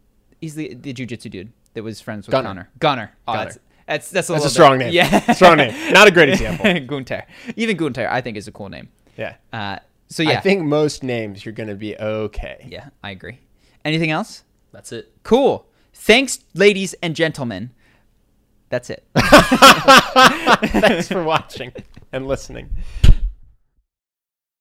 [0.41, 2.33] He's the the jujitsu dude that was friends with.
[2.33, 2.71] Gunnar.
[2.79, 3.13] Gunnar.
[3.29, 3.45] Oh, Gunnar.
[3.45, 4.95] That's, that's that's a, That's a strong bit- name.
[4.95, 5.93] Yeah, Strong name.
[5.93, 6.81] Not a great example.
[6.87, 7.25] Gunter.
[7.55, 8.89] Even Gunter, I think, is a cool name.
[9.19, 9.37] Yeah.
[9.53, 9.79] Uh,
[10.09, 12.67] so yeah, I think most names you're going to be okay.
[12.71, 13.41] yeah, I agree.
[13.85, 14.45] Anything else?
[14.73, 15.13] That's it.
[15.23, 15.67] Cool.
[15.93, 17.71] Thanks, ladies and gentlemen.
[18.69, 19.07] That's it.
[19.17, 21.73] Thanks for watching
[22.13, 22.71] and listening.